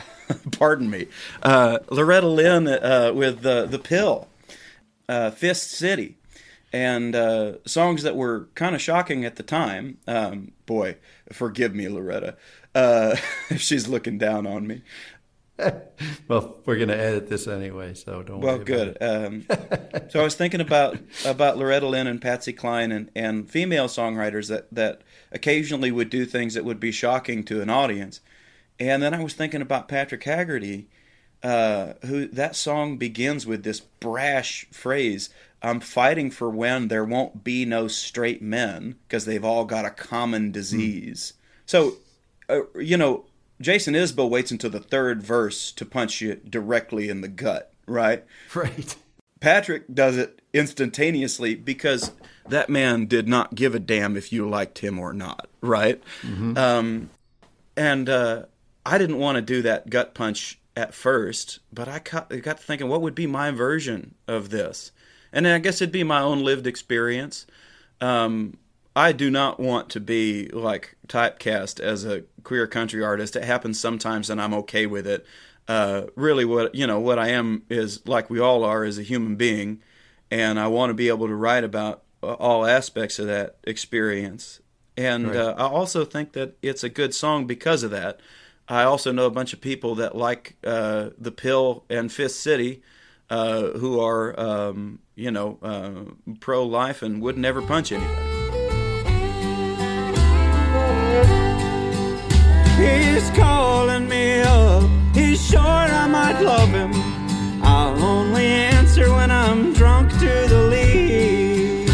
[0.52, 1.08] pardon me,
[1.42, 4.28] uh, Loretta Lynn uh, with the the pill,
[5.08, 6.16] uh, Fist City,
[6.72, 9.98] and uh, songs that were kind of shocking at the time.
[10.06, 10.96] Um, boy,
[11.32, 12.36] forgive me, Loretta,
[12.76, 13.16] uh,
[13.50, 14.82] if she's looking down on me.
[16.28, 18.40] well, we're going to edit this anyway, so don't.
[18.40, 18.56] Worry.
[18.56, 18.98] Well, good.
[19.00, 19.46] Um,
[20.10, 24.48] so I was thinking about about Loretta Lynn and Patsy Cline and, and female songwriters
[24.48, 25.00] that that
[25.32, 28.20] occasionally would do things that would be shocking to an audience,
[28.78, 30.88] and then I was thinking about Patrick Haggerty,
[31.42, 35.30] uh, who that song begins with this brash phrase.
[35.62, 39.90] I'm fighting for when there won't be no straight men because they've all got a
[39.90, 41.32] common disease.
[41.32, 41.42] Mm.
[41.64, 41.96] So,
[42.48, 43.24] uh, you know,
[43.60, 48.24] Jason Isbell waits until the third verse to punch you directly in the gut, right?
[48.54, 48.96] Right.
[49.38, 52.10] Patrick does it instantaneously because
[52.48, 56.02] that man did not give a damn if you liked him or not, right?
[56.22, 56.56] Mm-hmm.
[56.56, 57.10] Um,
[57.76, 58.46] and uh,
[58.84, 62.56] I didn't want to do that gut punch at first, but I got, I got
[62.56, 64.90] to thinking, what would be my version of this?
[65.32, 67.46] And I guess it'd be my own lived experience.
[68.00, 68.56] Um,
[68.96, 73.36] I do not want to be like typecast as a queer country artist.
[73.36, 75.26] It happens sometimes, and I'm okay with it.
[75.68, 79.02] Uh, really, what you know, what I am is like we all are, as a
[79.02, 79.82] human being,
[80.30, 84.60] and I want to be able to write about all aspects of that experience.
[84.96, 85.36] And right.
[85.36, 88.20] uh, I also think that it's a good song because of that.
[88.66, 92.82] I also know a bunch of people that like uh, the Pill and Fist City,
[93.28, 98.35] uh, who are um, you know uh, pro life and would never punch anybody.
[102.76, 104.84] He's calling me up.
[105.14, 106.92] He's sure I might love him.
[107.62, 111.90] I'll only answer when I'm drunk to the leaves.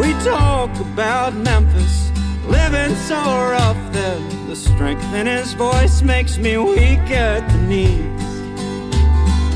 [0.00, 2.10] We talk about Memphis,
[2.48, 8.30] living so rough that the strength in his voice makes me weak at the knees.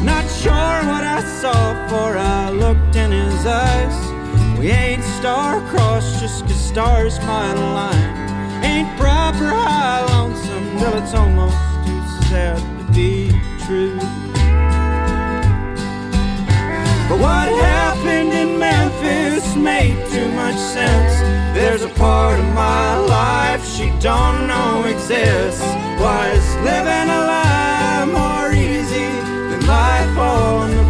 [0.04, 4.58] Not sure what I saw, for I looked in his eyes.
[4.60, 8.23] We ain't star-crossed just cause stars might align
[8.64, 13.28] ain't proper high lonesome till it's almost too sad to be
[13.64, 13.98] true.
[17.08, 21.14] But what happened in Memphis made too much sense.
[21.56, 25.62] There's a part of my life she don't know exists.
[26.00, 29.10] Was living a lie more easy
[29.50, 30.83] than life on the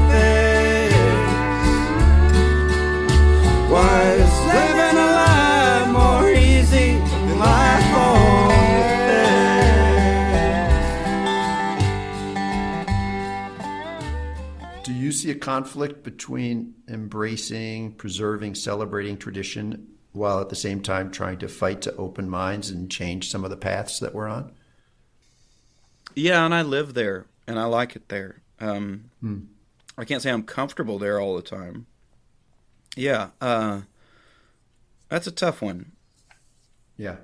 [15.24, 21.48] see a conflict between embracing, preserving, celebrating tradition while at the same time trying to
[21.48, 24.52] fight to open minds and change some of the paths that we're on?
[26.14, 28.42] Yeah, and I live there and I like it there.
[28.60, 29.38] Um, hmm.
[29.96, 31.86] I can't say I'm comfortable there all the time.
[32.96, 33.80] Yeah, uh,
[35.08, 35.92] that's a tough one.
[36.98, 37.16] Yeah.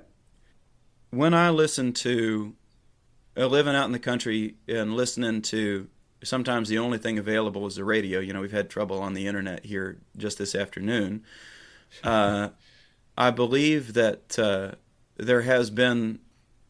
[1.10, 2.54] When I listen to
[3.36, 5.88] uh, living out in the country and listening to
[6.22, 8.20] sometimes the only thing available is the radio.
[8.20, 11.24] You know, we've had trouble on the internet here just this afternoon.
[12.04, 12.50] Uh,
[13.16, 14.72] I believe that uh,
[15.16, 16.20] there has been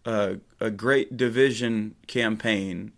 [0.04, 2.92] a, a, great division campaign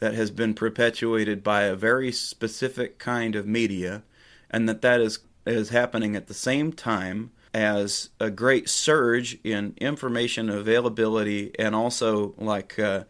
[0.00, 4.02] that has been perpetuated by a very specific kind of media,
[4.50, 9.74] and that that is is happening at the same time as a great surge in
[9.78, 13.04] information availability and also like uh,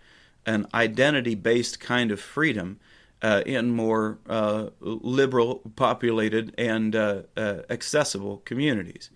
[0.47, 2.79] an identity based kind of freedom
[3.23, 9.11] uh, in more uh, liberal, populated, and uh, uh, accessible communities.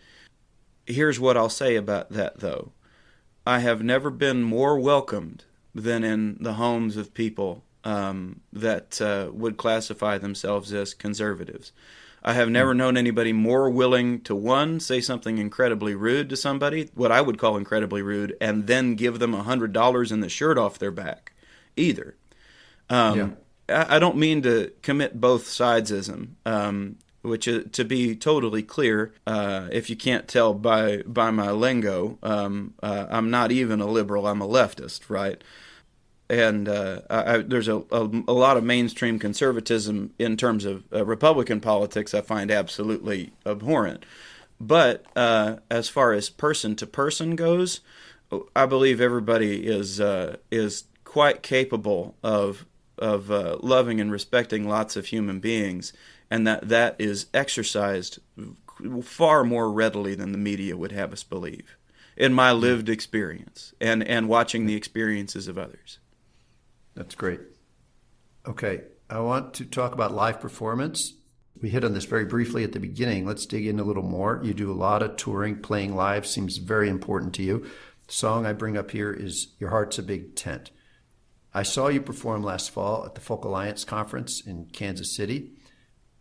[0.87, 2.73] Here's what I'll say about that though
[3.47, 9.31] I have never been more welcomed than in the homes of people um, that uh,
[9.33, 11.73] would classify themselves as conservatives.
[12.25, 16.88] I have never known anybody more willing to one say something incredibly rude to somebody,
[16.95, 20.29] what I would call incredibly rude, and then give them a hundred dollars and the
[20.29, 21.33] shirt off their back,
[21.77, 22.15] either.
[22.88, 23.29] Um, yeah.
[23.73, 29.69] I, don't mean to commit both sidesism, um, which is, to be totally clear, uh,
[29.73, 34.27] if you can't tell by by my lingo, um, uh, I'm not even a liberal.
[34.27, 35.43] I'm a leftist, right?
[36.33, 41.05] and uh, I, there's a, a, a, lot of mainstream conservatism in terms of uh,
[41.05, 44.07] Republican politics I find absolutely abhorrent.
[44.59, 47.81] But uh, as far as person to person goes,
[48.57, 52.65] I believe everybody is uh, is quite capable of
[53.03, 55.93] of uh, loving and respecting lots of human beings,
[56.31, 58.21] and that that is exercised
[59.03, 61.77] far more readily than the media would have us believe,
[62.17, 65.99] in my lived experience and and watching the experiences of others.
[66.95, 67.41] That's great.
[68.47, 71.15] Okay, I want to talk about live performance.
[71.61, 73.27] We hit on this very briefly at the beginning.
[73.27, 74.41] Let's dig in a little more.
[74.43, 77.67] You do a lot of touring, playing live seems very important to you.
[78.07, 80.71] The song I bring up here is Your Heart's a Big Tent.
[81.55, 85.53] I saw you perform last fall at the Folk Alliance Conference in Kansas City.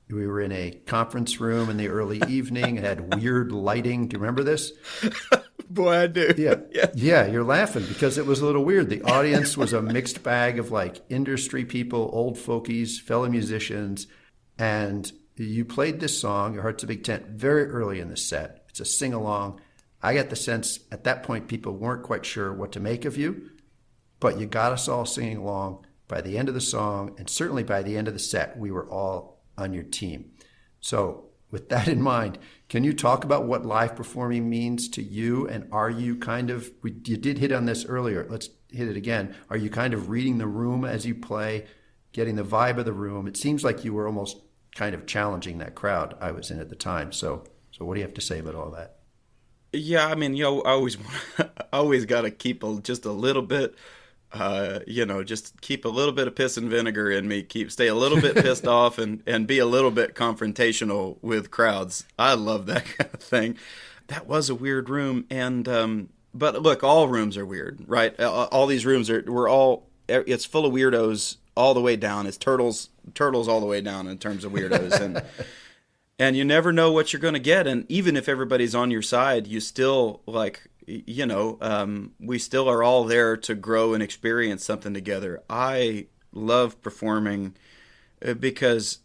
[0.10, 2.78] We were in a conference room in the early evening.
[2.78, 4.08] It had weird lighting.
[4.08, 4.74] Do you remember this?
[5.70, 6.34] Boy, I do.
[6.38, 6.56] Yeah.
[6.72, 6.88] yeah.
[6.94, 8.90] Yeah, you're laughing because it was a little weird.
[8.90, 14.08] The audience was a mixed bag of like industry people, old folkies, fellow musicians,
[14.60, 18.66] and you played this song, Your Heart's a Big Tent, very early in the set.
[18.70, 19.62] It's a sing along.
[20.04, 23.18] I got the sense at that point people weren't quite sure what to make of
[23.18, 23.50] you,
[24.22, 25.86] but you got us all singing along.
[26.08, 28.72] By the end of the song, and certainly by the end of the set, we
[28.72, 30.32] were all on your team.
[30.80, 32.38] So, with that in mind,
[32.70, 35.48] can you talk about what live performing means to you?
[35.48, 38.96] And are you kind of, we, you did hit on this earlier, let's hit it
[38.96, 39.36] again.
[39.50, 41.66] Are you kind of reading the room as you play,
[42.14, 43.28] getting the vibe of the room?
[43.28, 44.38] It seems like you were almost
[44.76, 47.12] kind of challenging that crowd I was in at the time.
[47.12, 49.00] So, so what do you have to say about all that?
[49.74, 50.98] Yeah, I mean, you know, I always,
[51.74, 53.76] always got to keep a, just a little bit
[54.34, 57.72] uh, you know, just keep a little bit of piss and vinegar in me, keep
[57.72, 62.06] stay a little bit pissed off and and be a little bit confrontational with crowds.
[62.18, 63.58] I love that kind of thing.
[64.08, 68.18] That was a weird room and um but look, all rooms are weird, right?
[68.22, 72.26] All these rooms are we're all it's full of weirdos all the way down.
[72.26, 75.24] It's turtles turtles all the way down in terms of weirdos and
[76.20, 79.02] and you never know what you're going to get and even if everybody's on your
[79.02, 84.02] side, you still like you know, um, we still are all there to grow and
[84.02, 85.42] experience something together.
[85.50, 87.56] I love performing
[88.26, 89.00] uh, because,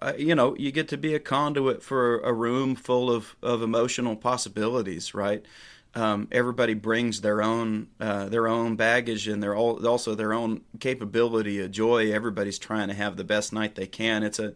[0.00, 3.62] uh, you know, you get to be a conduit for a room full of, of
[3.62, 5.44] emotional possibilities, right?
[5.94, 10.62] Um, everybody brings their own uh, their own baggage and their all, also their own
[10.80, 12.10] capability of joy.
[12.10, 14.22] Everybody's trying to have the best night they can.
[14.22, 14.54] It's a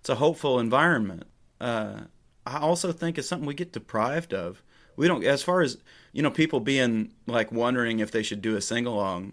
[0.00, 1.24] it's a hopeful environment.
[1.60, 2.04] Uh,
[2.46, 4.62] I also think it's something we get deprived of
[4.96, 5.78] we don't as far as
[6.12, 9.32] you know people being like wondering if they should do a sing along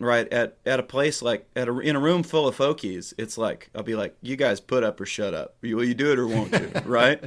[0.00, 0.32] right?
[0.32, 3.70] At at a place like at a, in a room full of folkies it's like
[3.74, 5.54] i'll be like you guys put up or shut up.
[5.62, 6.72] Will you do it or won't you?
[6.84, 7.22] Right?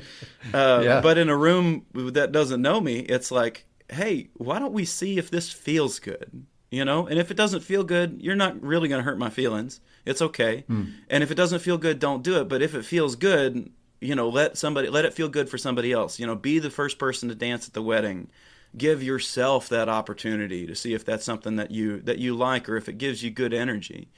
[0.54, 1.00] Uh, yeah.
[1.02, 5.18] but in a room that doesn't know me it's like hey why don't we see
[5.18, 6.46] if this feels good?
[6.72, 7.06] You know?
[7.06, 9.80] And if it doesn't feel good you're not really going to hurt my feelings.
[10.06, 10.66] It's okay.
[10.70, 10.94] Mm.
[11.10, 12.50] and if it doesn't feel good don't do it.
[12.50, 15.92] But if it feels good you know let somebody let it feel good for somebody
[15.92, 16.20] else.
[16.20, 18.30] You know be the first person to dance at the wedding
[18.78, 22.78] give yourself that opportunity to see if that's something that you that you like or
[22.78, 24.10] if it gives you good energy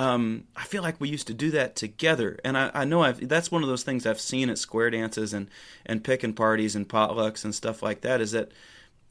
[0.00, 3.28] um, I feel like we used to do that together, and I, I know I've,
[3.28, 5.50] that's one of those things I've seen at square dances and
[5.84, 8.22] and picking parties and potlucks and stuff like that.
[8.22, 8.50] Is that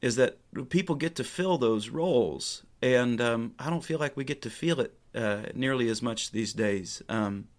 [0.01, 4.23] is that people get to fill those roles, and um, I don't feel like we
[4.23, 7.03] get to feel it uh, nearly as much these days.
[7.07, 7.49] Um,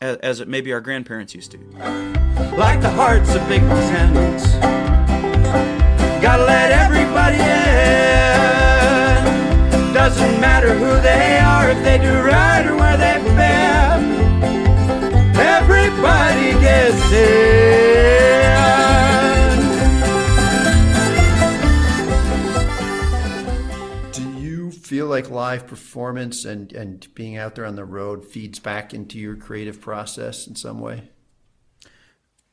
[0.00, 1.58] as, as maybe our grandparents used to.
[2.56, 4.54] Like the hearts of big tents,
[6.22, 7.42] gotta let everybody in.
[9.92, 14.22] Doesn't matter who they are, if they do right or where they've been.
[15.36, 17.82] Everybody gets in.
[24.12, 28.60] Do you feel like live performance and, and being out there on the road feeds
[28.60, 31.11] back into your creative process in some way?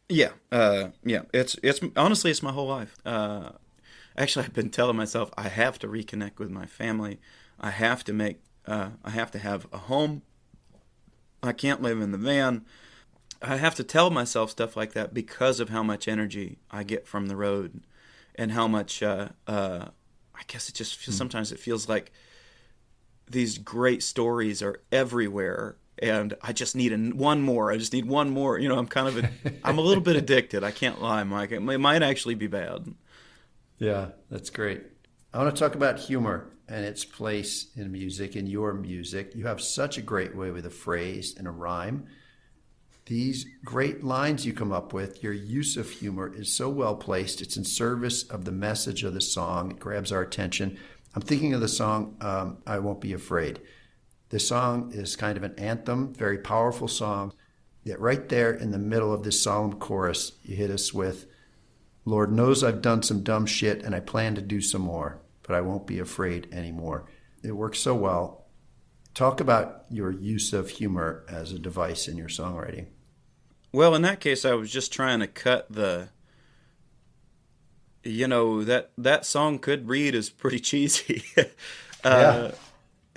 [0.09, 1.21] Yeah, uh, yeah.
[1.33, 2.97] It's it's honestly it's my whole life.
[3.05, 3.51] Uh,
[4.17, 7.19] actually, I've been telling myself I have to reconnect with my family.
[7.59, 8.41] I have to make.
[8.65, 10.23] Uh, I have to have a home.
[11.43, 12.65] I can't live in the van.
[13.41, 17.07] I have to tell myself stuff like that because of how much energy I get
[17.07, 17.81] from the road,
[18.35, 19.03] and how much.
[19.03, 19.85] Uh, uh,
[20.35, 21.17] I guess it just feels, mm.
[21.17, 22.13] sometimes it feels like
[23.29, 27.71] these great stories are everywhere and I just need a, one more.
[27.71, 28.57] I just need one more.
[28.57, 29.29] You know, I'm kind of a,
[29.63, 30.63] I'm a little bit addicted.
[30.63, 31.51] I can't lie, Mike.
[31.51, 32.93] It might actually be bad.
[33.77, 34.83] Yeah, that's great.
[35.33, 39.35] I want to talk about humor and its place in music, in your music.
[39.35, 42.07] You have such a great way with a phrase and a rhyme.
[43.05, 47.41] These great lines you come up with, your use of humor is so well placed.
[47.41, 49.71] It's in service of the message of the song.
[49.71, 50.77] It grabs our attention.
[51.15, 53.61] I'm thinking of the song um, I Won't Be Afraid.
[54.29, 57.33] This song is kind of an anthem, very powerful song.
[57.83, 61.25] Yet, right there in the middle of this solemn chorus, you hit us with
[62.05, 65.55] Lord knows I've done some dumb shit and I plan to do some more, but
[65.55, 67.05] I won't be afraid anymore.
[67.43, 68.45] It works so well.
[69.13, 72.87] Talk about your use of humor as a device in your songwriting.
[73.71, 76.09] Well, in that case, I was just trying to cut the
[78.03, 81.23] you know that that song could read as pretty cheesy.
[81.37, 81.43] uh,
[82.03, 82.51] yeah.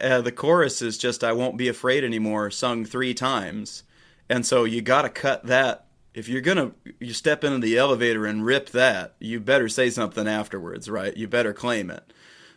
[0.03, 3.85] Uh, the chorus is just "I won't be afraid anymore," sung three times,
[4.29, 8.27] and so you got to cut that if you're gonna you step into the elevator
[8.27, 11.17] and rip that, you better say something afterwards, right?
[11.17, 12.13] You better claim it.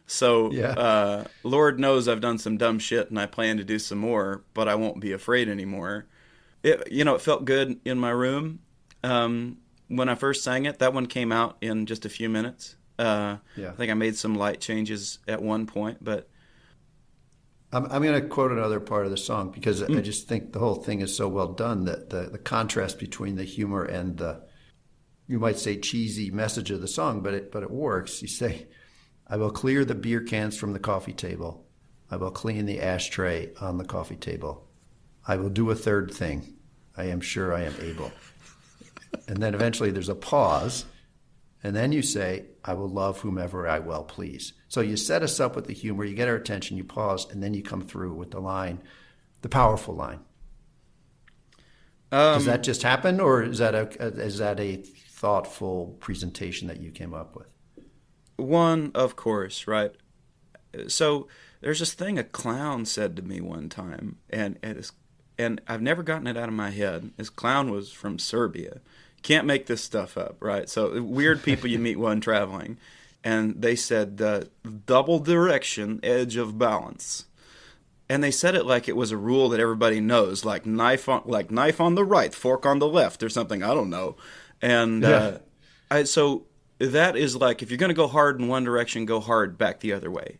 [0.07, 0.71] So, Yeah.
[0.73, 4.43] uh, Lord knows I've done some dumb shit, and I plan to do some more,
[4.53, 6.05] but I won't be afraid anymore.
[6.63, 8.59] It, you know, it felt good in my room
[9.03, 10.79] um, when I first sang it.
[10.79, 12.75] That one came out in just a few minutes.
[12.99, 13.69] Uh, Yeah.
[13.69, 16.27] I think I made some light changes at one point, but
[17.76, 19.97] I'm, I'm going to quote another part of the song because Hmm.
[19.97, 23.36] I just think the whole thing is so well done that the, the contrast between
[23.36, 24.43] the humor and the,
[25.28, 28.21] you might say, cheesy message of the song, but it, but it works.
[28.21, 28.67] You say,
[29.28, 31.65] I will clear the beer cans from the coffee table.
[32.09, 34.67] I will clean the ashtray on the coffee table.
[35.28, 36.53] I will do a third thing.
[36.95, 38.11] I am sure I am able.
[39.28, 40.86] And then eventually there's a pause.
[41.66, 44.53] And then you say, I will love whomever I well please.
[44.68, 47.41] So you set us up with the humor, you get our attention, you pause, and
[47.41, 48.84] then you come through with the line,
[49.41, 50.20] the powerful line.
[52.11, 56.82] um, Does that just happen, or is that a is that a thoughtful presentation that
[56.82, 57.47] you came up with?
[58.36, 59.91] One, of course, right?
[60.88, 61.28] So
[61.61, 64.91] there's this thing a clown said to me one time, and is,
[65.39, 67.09] and I've never gotten it out of my head.
[67.18, 68.82] This clown was from Serbia.
[69.22, 70.70] Can't make this stuff up, right?
[70.70, 72.78] So weird people you meet when traveling,
[73.24, 74.43] and they said uh,
[74.86, 77.26] double direction, edge of balance,
[78.07, 81.24] and they said it like it was a rule that everybody knows, like knife on
[81.26, 83.63] like knife on the right, fork on the left, or something.
[83.63, 84.16] I don't know,
[84.61, 85.03] and.
[85.03, 85.39] Uh,
[85.89, 86.45] I, so
[86.80, 89.80] that is like if you're going to go hard in one direction, go hard back
[89.80, 90.39] the other way.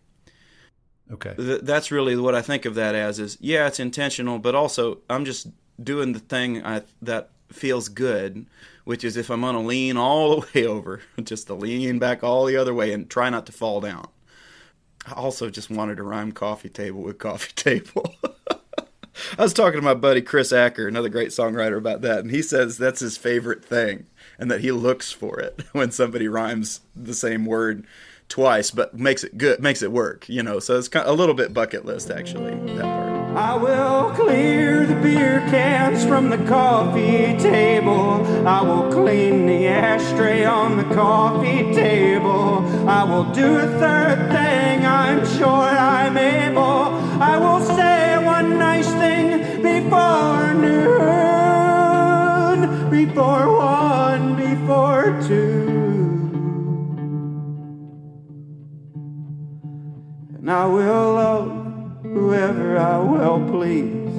[1.12, 1.34] Okay.
[1.36, 3.20] Th- that's really what I think of that as.
[3.20, 5.48] Is yeah, it's intentional, but also I'm just
[5.82, 8.46] doing the thing I, that feels good,
[8.84, 12.24] which is if I'm going to lean all the way over, just to lean back
[12.24, 14.08] all the other way and try not to fall down.
[15.08, 18.16] I also just wanted to rhyme coffee table with coffee table.
[19.38, 22.42] I was talking to my buddy Chris Acker, another great songwriter, about that, and he
[22.42, 27.14] says that's his favorite thing, and that he looks for it when somebody rhymes the
[27.14, 27.86] same word
[28.28, 30.28] twice, but makes it good, makes it work.
[30.28, 32.56] You know, so it's a little bit bucket list actually.
[32.76, 33.05] That part.
[33.36, 38.26] I will clear the beer cans from the coffee table.
[38.48, 42.66] I will clean the ashtray on the coffee table.
[42.88, 46.96] I will do a third thing, I'm sure I'm able.
[47.22, 50.90] I will say one nice thing before noon,
[52.90, 55.74] before one, before two.
[60.38, 61.65] And I will love
[62.16, 64.10] whoever I will please.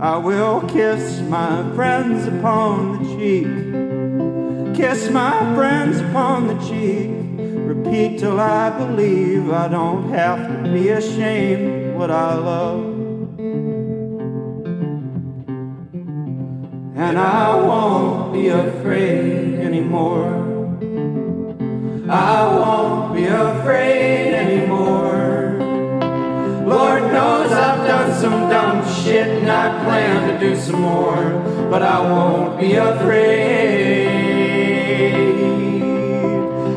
[0.00, 4.76] I will kiss my friends upon the cheek.
[4.76, 7.10] Kiss my friends upon the cheek.
[7.72, 12.84] Repeat till I believe I don't have to be ashamed what I love.
[17.04, 20.28] And I won't be afraid anymore.
[22.10, 25.17] I won't be afraid anymore.
[26.68, 31.24] Lord knows I've done some dumb shit and I plan to do some more,
[31.70, 34.06] but I won't be afraid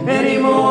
[0.08, 0.62] anymore.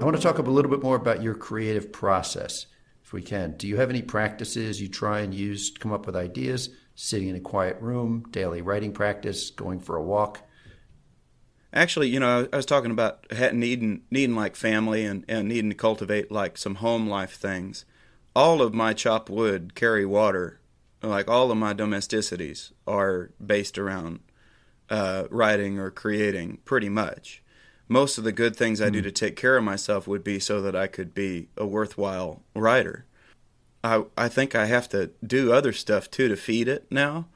[0.00, 2.66] I want to talk a little bit more about your creative process,
[3.02, 3.56] if we can.
[3.56, 6.68] Do you have any practices you try and use to come up with ideas?
[6.94, 10.46] Sitting in a quiet room, daily writing practice, going for a walk?
[11.74, 15.76] Actually, you know, I was talking about needing needing like family and, and needing to
[15.76, 17.84] cultivate like some home life things.
[18.36, 20.60] All of my chop wood, carry water,
[21.02, 24.20] like all of my domesticities are based around
[24.90, 27.42] uh, writing or creating, pretty much.
[27.88, 30.62] Most of the good things I do to take care of myself would be so
[30.62, 33.06] that I could be a worthwhile writer.
[33.82, 37.28] I I think I have to do other stuff too to feed it now.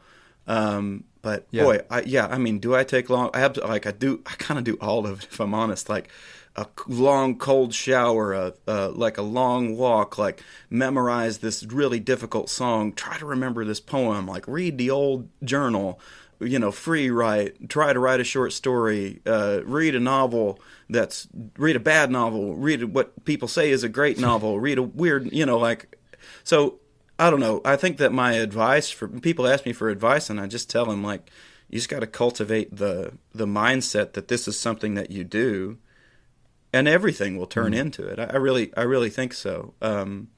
[0.47, 1.65] Um, but Yeah.
[1.65, 3.31] boy, I, yeah, I mean, do I take long?
[3.35, 4.23] I have like I do.
[4.27, 5.89] I kind of do all of it if I'm honest.
[5.89, 6.09] Like
[6.55, 12.49] a long cold shower, a, uh, like a long walk, like memorize this really difficult
[12.49, 15.99] song, try to remember this poem, like read the old journal,
[16.39, 21.27] you know, free write, try to write a short story, uh, read a novel that's
[21.59, 25.33] read a bad novel, read what people say is a great novel, read a weird,
[25.33, 25.99] you know, like
[26.45, 26.79] so
[27.19, 27.61] I don't know.
[27.65, 30.85] I think that my advice for people ask me for advice, and I just tell
[30.87, 31.31] them like,
[31.71, 35.79] you just got to cultivate the the mindset that this is something that you do,
[36.73, 38.19] and everything will turn into it.
[38.19, 39.75] I, I really, I really think so.
[39.81, 40.29] Um,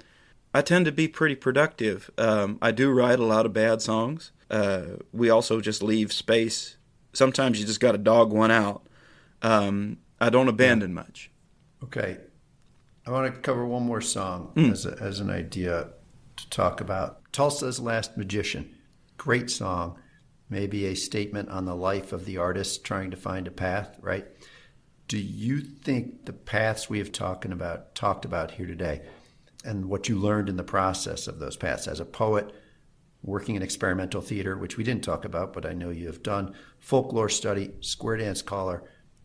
[0.55, 2.11] I tend to be pretty productive.
[2.17, 4.33] Um, I do write a lot of bad songs.
[4.51, 6.77] Uh, we also just leave space.
[7.13, 8.87] Sometimes you just got to dog one out.
[9.43, 11.31] Um, I don't abandon much.
[11.85, 12.17] Okay.
[13.07, 14.71] I want to cover one more song Hmm.
[14.71, 15.89] as, a, as an idea
[16.49, 18.75] talk about Tulsa's Last Magician.
[19.17, 19.99] Great song,
[20.49, 24.27] maybe a statement on the life of the artist trying to find a path, right?
[25.09, 29.03] Do you think the paths we have talking about talked about here today
[29.65, 32.53] and what you learned in the process of those paths as a poet,
[33.23, 36.55] working in experimental theater, which we didn't talk about, but I know you have done,
[36.79, 38.85] folklore study, square dance caller.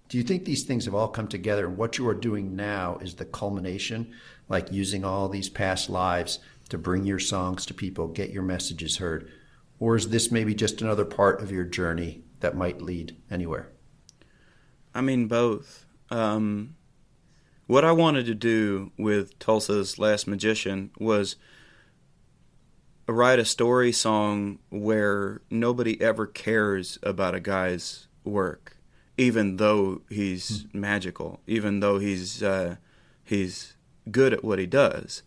[0.10, 2.98] Do you think these things have all come together and what you are doing now
[3.02, 4.14] is the culmination,
[4.50, 6.40] like using all these past lives
[6.74, 9.32] to bring your songs to people, get your messages heard?
[9.80, 13.70] Or is this maybe just another part of your journey that might lead anywhere?
[14.96, 15.86] I mean, both.
[16.10, 16.76] Um,
[17.68, 21.36] what I wanted to do with Tulsa's Last Magician was
[23.08, 28.78] write a story song where nobody ever cares about a guy's work,
[29.16, 30.74] even though he's mm.
[30.74, 32.78] magical, even though he's uh,
[33.24, 33.76] he's
[34.10, 35.22] good at what he does.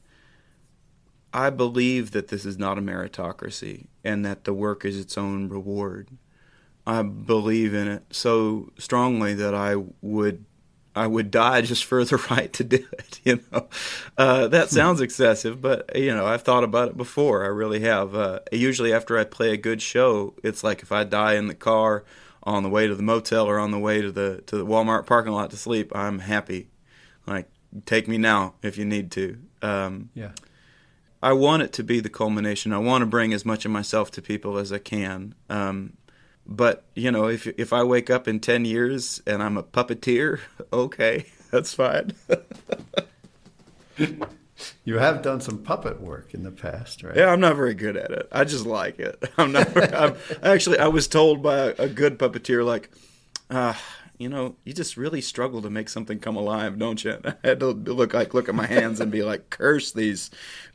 [1.37, 5.51] I believe that this is not a meritocracy and that the work is its own
[5.51, 6.09] reward.
[6.87, 10.47] I believe in it so strongly that I would
[10.95, 13.21] I would die just for the right to do it.
[13.23, 13.69] You know,
[14.17, 17.45] uh, that sounds excessive, but you know, I've thought about it before.
[17.45, 18.15] I really have.
[18.15, 21.55] Uh, usually, after I play a good show, it's like if I die in the
[21.55, 22.05] car
[22.45, 25.05] on the way to the motel or on the way to the to the Walmart
[25.05, 26.71] parking lot to sleep, I'm happy.
[27.27, 27.51] Like,
[27.85, 29.39] take me now if you need to.
[29.61, 30.31] Um, yeah.
[31.23, 32.73] I want it to be the culmination.
[32.73, 35.35] I want to bring as much of myself to people as I can.
[35.49, 35.95] Um,
[36.47, 40.41] but you know, if if I wake up in ten years and I'm a puppeteer,
[40.73, 42.13] okay, that's fine.
[44.85, 47.17] you have done some puppet work in the past, right?
[47.17, 48.29] Yeah, I'm not very good at it.
[48.31, 49.23] I just like it.
[49.37, 49.95] I'm not.
[49.95, 52.91] I'm, actually, I was told by a, a good puppeteer, like,
[53.51, 53.81] ah,
[54.19, 57.19] you know, you just really struggle to make something come alive, don't you?
[57.25, 60.31] I had to look like look at my hands and be like, curse these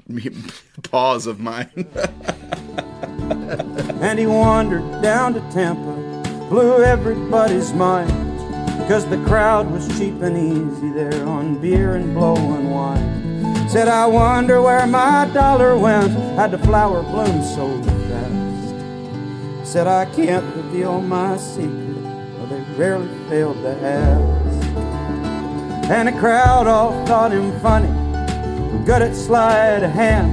[0.83, 1.69] paws of mine.
[4.01, 8.09] and he wandered down to Tampa, blew everybody's mind.
[8.87, 13.69] Cause the crowd was cheap and easy there on beer and blowing wine.
[13.69, 19.71] Said, I wonder where my dollar went, had the flower bloom so fast.
[19.71, 21.90] Said, I can't reveal my secret,
[22.81, 24.75] rarely failed to ask.
[25.91, 27.89] And the crowd all thought him funny,
[28.89, 30.31] at sleight of hand.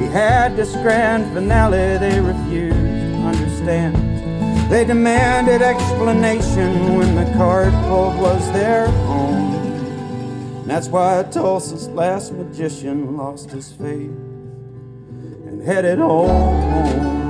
[0.00, 3.94] He had this grand finale they refused to understand.
[4.68, 9.54] They demanded explanation when the card pulled was their own.
[10.62, 14.18] And that's why Tulsa's last magician lost his faith
[15.46, 17.27] and headed home.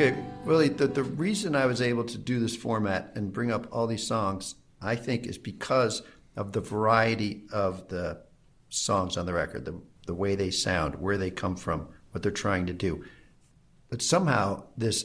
[0.00, 3.66] Okay, Willi, the, the reason I was able to do this format and bring up
[3.72, 6.02] all these songs, I think, is because
[6.36, 8.22] of the variety of the
[8.68, 12.30] songs on the record, the, the way they sound, where they come from, what they're
[12.30, 13.04] trying to do.
[13.90, 15.04] But somehow this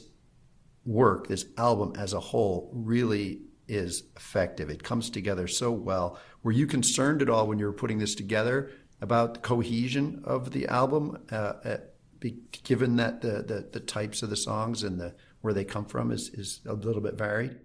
[0.86, 4.70] work, this album as a whole, really is effective.
[4.70, 6.20] It comes together so well.
[6.44, 8.70] Were you concerned at all when you were putting this together
[9.02, 11.78] about the cohesion of the album, uh, uh,
[12.24, 15.84] be, given that the, the, the types of the songs and the where they come
[15.84, 17.58] from is, is a little bit varied?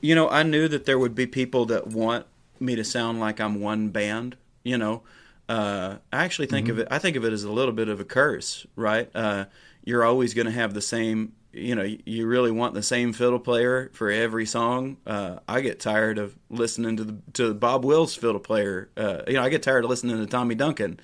[0.00, 2.26] You know, I knew that there would be people that want
[2.60, 4.36] me to sound like I'm one band.
[4.62, 5.02] You know,
[5.48, 6.72] uh, I actually think mm-hmm.
[6.72, 6.88] of it.
[6.90, 9.10] I think of it as a little bit of a curse, right?
[9.14, 9.46] Uh,
[9.84, 11.32] you're always going to have the same.
[11.54, 14.98] You know, you really want the same fiddle player for every song.
[15.06, 18.90] Uh, I get tired of listening to the to Bob Wills fiddle player.
[18.98, 21.00] Uh, you know, I get tired of listening to Tommy Duncan.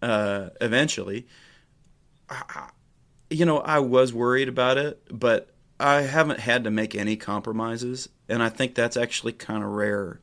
[0.00, 1.26] Uh, eventually,
[2.30, 2.70] I,
[3.28, 8.08] you know, I was worried about it, but I haven't had to make any compromises,
[8.28, 10.20] and I think that's actually kind of rare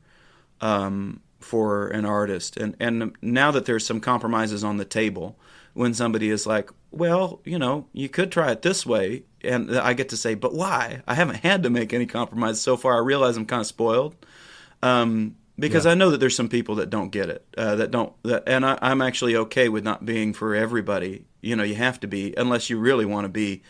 [0.60, 2.56] um, for an artist.
[2.56, 5.38] And and now that there's some compromises on the table,
[5.74, 9.92] when somebody is like, well, you know, you could try it this way, and I
[9.94, 11.02] get to say, but why?
[11.06, 12.94] I haven't had to make any compromise so far.
[12.94, 14.16] I realize I'm kind of spoiled.
[14.82, 15.92] Um, because yeah.
[15.92, 18.64] I know that there's some people that don't get it, uh, that don't, that, and
[18.64, 21.24] I, I'm actually okay with not being for everybody.
[21.40, 23.62] You know, you have to be unless you really want to be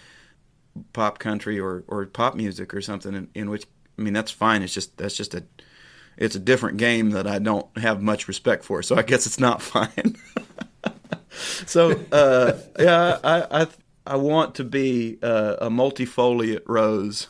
[0.92, 3.14] pop country or, or pop music or something.
[3.14, 3.64] In, in which,
[3.98, 4.62] I mean, that's fine.
[4.62, 5.44] It's just that's just a
[6.16, 8.82] it's a different game that I don't have much respect for.
[8.82, 10.16] So I guess it's not fine.
[11.66, 13.66] so uh, yeah, I, I
[14.06, 17.28] I want to be uh, a multifoliate rose.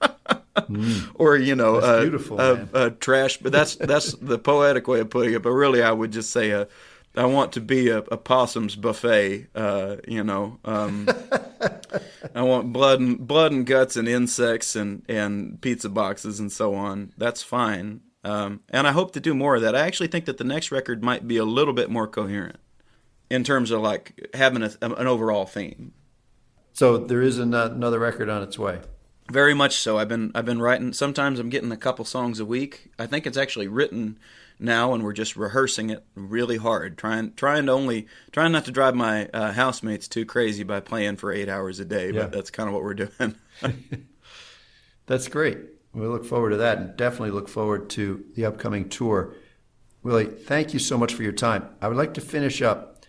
[0.56, 1.10] mm.
[1.14, 3.38] Or you know, a, beautiful, a, a, trash.
[3.38, 5.42] But that's that's the poetic way of putting it.
[5.42, 6.68] But really, I would just say a
[7.16, 9.46] I want to be a, a possum's buffet.
[9.54, 11.08] Uh, you know, um,
[12.34, 16.74] I want blood and blood and guts and insects and and pizza boxes and so
[16.74, 17.12] on.
[17.16, 18.00] That's fine.
[18.24, 19.76] Um, and I hope to do more of that.
[19.76, 22.56] I actually think that the next record might be a little bit more coherent
[23.30, 25.92] in terms of like having a, an overall theme.
[26.72, 28.80] So there is another record on its way.
[29.30, 29.98] Very much so.
[29.98, 30.92] I've been I've been writing.
[30.92, 32.90] Sometimes I'm getting a couple songs a week.
[32.98, 34.18] I think it's actually written
[34.58, 36.98] now, and we're just rehearsing it really hard.
[36.98, 41.16] Trying trying to only trying not to drive my uh, housemates too crazy by playing
[41.16, 42.10] for eight hours a day.
[42.10, 42.22] Yeah.
[42.22, 43.34] But that's kind of what we're doing.
[45.06, 45.58] That's great.
[45.92, 49.34] We look forward to that, and definitely look forward to the upcoming tour.
[50.02, 51.68] Willi, thank you so much for your time.
[51.80, 53.04] I would like to finish up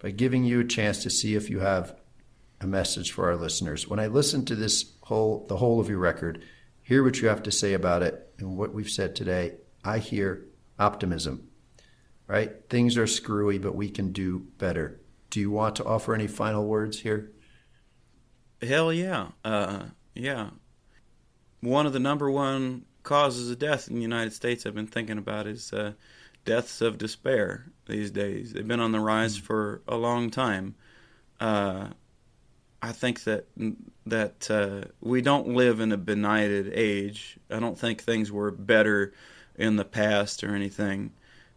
[0.00, 1.94] by giving you a chance to see if you have
[2.60, 3.88] a message for our listeners.
[3.88, 6.42] When I listen to this whole the whole of your record,
[6.82, 10.46] hear what you have to say about it and what we've said today, I hear
[10.78, 11.48] optimism.
[12.26, 12.52] Right?
[12.68, 15.00] Things are screwy, but we can do better.
[15.30, 17.32] Do you want to offer any final words here?
[18.62, 19.84] Hell yeah, uh,
[20.14, 20.50] yeah.
[21.60, 25.18] One of the number one causes of death in the United States I've been thinking
[25.18, 25.92] about is uh,
[26.44, 28.52] deaths of despair these days.
[28.52, 30.74] They've been on the rise for a long time.
[31.40, 31.88] Uh,
[32.82, 33.46] I think that
[34.06, 37.38] that uh, we don't live in a benighted age.
[37.50, 39.12] I don't think things were better
[39.56, 41.12] in the past or anything,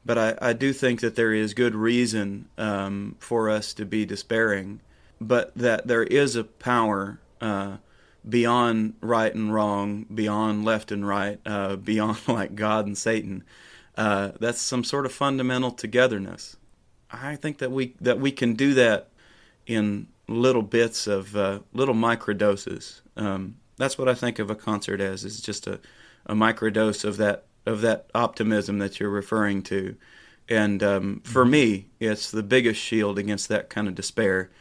[0.05, 4.05] but I, I do think that there is good reason um, for us to be
[4.05, 4.81] despairing,
[5.21, 7.77] but that there is a power uh,
[8.27, 13.43] beyond right and wrong, beyond left and right, uh, beyond like God and Satan.
[13.95, 16.57] Uh, that's some sort of fundamental togetherness.
[17.11, 19.09] I think that we that we can do that
[19.67, 23.01] in little bits of uh, little microdoses.
[23.17, 25.79] Um, that's what I think of a concert as is just a,
[26.25, 29.95] a microdose of that of that optimism that you're referring to.
[30.49, 34.51] And um, for me, it's the biggest shield against that kind of despair.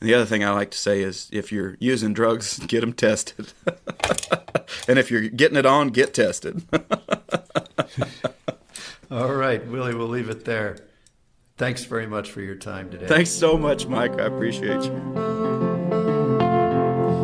[0.00, 2.92] And the other thing I like to say is if you're using drugs, get them
[2.92, 3.52] tested.
[4.88, 6.62] and if you're getting it on, get tested.
[9.10, 10.78] All right, Willi, we'll leave it there.
[11.62, 13.06] Thanks very much for your time today.
[13.06, 14.18] Thanks so much, Mike.
[14.18, 15.14] I appreciate you.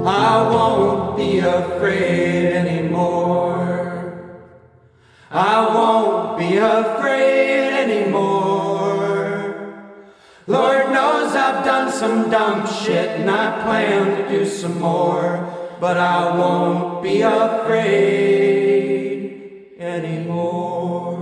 [0.07, 4.39] I won't be afraid anymore.
[5.29, 8.87] I won't be afraid anymore.
[10.47, 15.53] Lord knows I've done some dumb shit and I plan to do some more.
[15.81, 17.73] But I won't be afraid
[19.81, 21.18] anymore.